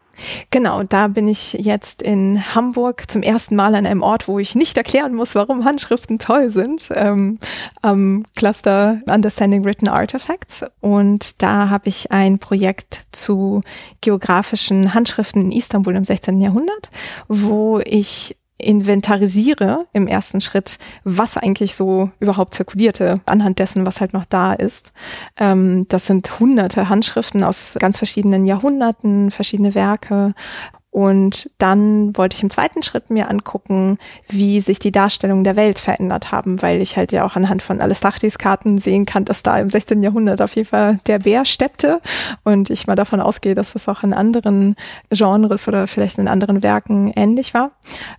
[0.50, 4.54] Genau, da bin ich jetzt in Hamburg zum ersten Mal an einem Ort, wo ich
[4.54, 7.38] nicht erklären muss, warum Handschriften toll sind, ähm,
[7.82, 10.64] am Cluster Understanding Written Artifacts.
[10.80, 13.60] Und da habe ich ein Projekt zu
[14.00, 16.40] geografischen Handschriften in Istanbul im 16.
[16.40, 16.90] Jahrhundert,
[17.28, 24.12] wo ich inventarisiere im ersten Schritt, was eigentlich so überhaupt zirkulierte, anhand dessen, was halt
[24.12, 24.92] noch da ist.
[25.36, 30.30] Ähm, das sind hunderte Handschriften aus ganz verschiedenen Jahrhunderten, verschiedene Werke
[30.94, 35.80] und dann wollte ich im zweiten Schritt mir angucken, wie sich die Darstellungen der Welt
[35.80, 39.58] verändert haben, weil ich halt ja auch anhand von Alestachtis Karten sehen kann, dass da
[39.58, 40.04] im 16.
[40.04, 42.00] Jahrhundert auf jeden Fall der Bär steppte
[42.44, 44.76] und ich mal davon ausgehe, dass das auch in anderen
[45.10, 47.72] Genres oder vielleicht in anderen Werken ähnlich war.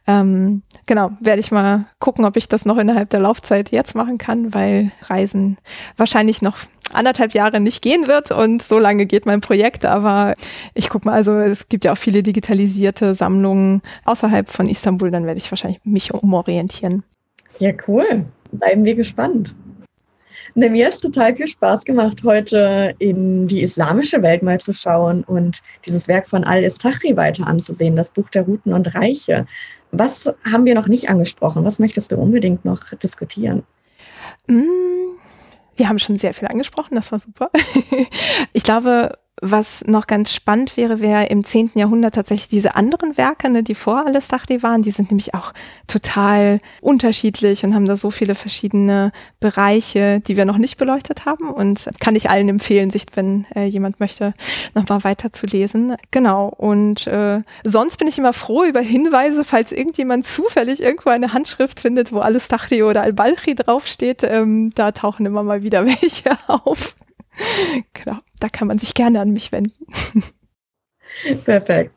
[0.05, 4.17] Ähm, genau, werde ich mal gucken, ob ich das noch innerhalb der Laufzeit jetzt machen
[4.17, 5.55] kann, weil Reisen
[5.95, 6.57] wahrscheinlich noch
[6.93, 9.85] anderthalb Jahre nicht gehen wird und so lange geht mein Projekt.
[9.85, 10.33] Aber
[10.73, 15.25] ich gucke mal, also es gibt ja auch viele digitalisierte Sammlungen außerhalb von Istanbul, dann
[15.25, 17.03] werde ich wahrscheinlich mich umorientieren.
[17.59, 18.25] Ja, cool.
[18.51, 19.55] Bleiben wir gespannt.
[20.53, 25.23] Ne, mir hat total viel Spaß gemacht, heute in die islamische Welt mal zu schauen
[25.23, 29.47] und dieses Werk von Al-Istachi weiter anzusehen, das Buch der Routen und Reiche.
[29.91, 31.65] Was haben wir noch nicht angesprochen?
[31.65, 33.63] Was möchtest du unbedingt noch diskutieren?
[34.47, 34.85] Mm
[35.75, 37.49] wir haben schon sehr viel angesprochen, das war super.
[38.53, 41.71] ich glaube, Was noch ganz spannend wäre, wäre im 10.
[41.75, 45.51] Jahrhundert tatsächlich diese anderen Werke, ne, die vor Alestachdi waren, die sind nämlich auch
[45.87, 51.49] total unterschiedlich und haben da so viele verschiedene Bereiche, die wir noch nicht beleuchtet haben
[51.49, 54.33] und kann ich allen empfehlen, sich, wenn äh, jemand möchte,
[54.73, 55.97] nochmal weiter zu lesen.
[56.11, 56.47] Genau.
[56.47, 61.81] Und äh, sonst bin ich immer froh über Hinweise, falls irgendjemand zufällig irgendwo eine Handschrift
[61.81, 64.23] findet, wo Alestachdi oder Al-Balchi draufsteht.
[64.23, 66.95] Ähm, da tauchen immer mal wieder welche auf.
[67.93, 69.85] genau, da kann man sich gerne an mich wenden.
[71.45, 71.91] Perfekt.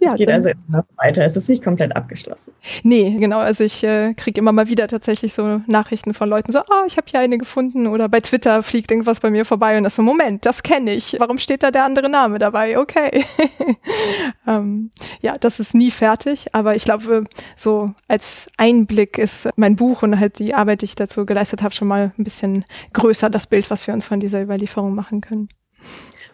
[0.00, 1.22] Ja, es geht also immer noch weiter.
[1.24, 2.52] Es ist nicht komplett abgeschlossen.
[2.82, 3.38] Nee, genau.
[3.38, 6.96] Also ich äh, kriege immer mal wieder tatsächlich so Nachrichten von Leuten so, oh, ich
[6.96, 10.02] habe hier eine gefunden oder bei Twitter fliegt irgendwas bei mir vorbei und das so,
[10.02, 11.16] Moment, das kenne ich.
[11.18, 12.78] Warum steht da der andere Name dabei?
[12.78, 13.24] Okay.
[14.46, 14.90] ähm,
[15.20, 20.18] ja, das ist nie fertig, aber ich glaube, so als Einblick ist mein Buch und
[20.18, 22.64] halt die Arbeit, die ich dazu geleistet habe, schon mal ein bisschen
[22.94, 25.48] größer, das Bild, was wir uns von dieser Überlieferung machen können.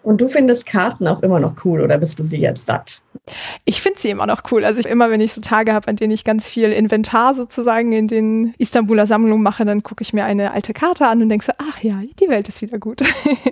[0.07, 3.03] Und du findest Karten auch immer noch cool oder bist du sie jetzt satt?
[3.65, 4.65] Ich finde sie immer noch cool.
[4.65, 7.91] Also ich, immer wenn ich so Tage habe, an denen ich ganz viel Inventar sozusagen
[7.91, 11.45] in den Istanbuler Sammlungen mache, dann gucke ich mir eine alte Karte an und denke
[11.45, 13.01] so, ach ja, die Welt ist wieder gut.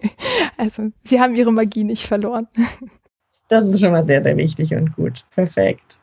[0.57, 2.47] also sie haben ihre Magie nicht verloren.
[3.49, 5.21] Das ist schon mal sehr, sehr wichtig und gut.
[5.35, 5.99] Perfekt.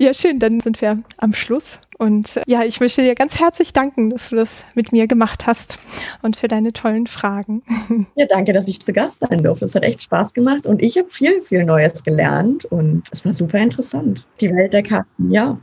[0.00, 1.78] Ja, schön, dann sind wir am Schluss.
[1.98, 5.46] Und äh, ja, ich möchte dir ganz herzlich danken, dass du das mit mir gemacht
[5.46, 5.78] hast
[6.20, 7.62] und für deine tollen Fragen.
[8.16, 9.64] Ja, danke, dass ich zu Gast sein durfte.
[9.64, 13.34] Es hat echt Spaß gemacht und ich habe viel, viel Neues gelernt und es war
[13.34, 14.26] super interessant.
[14.40, 15.58] Die Welt der Karten, ja.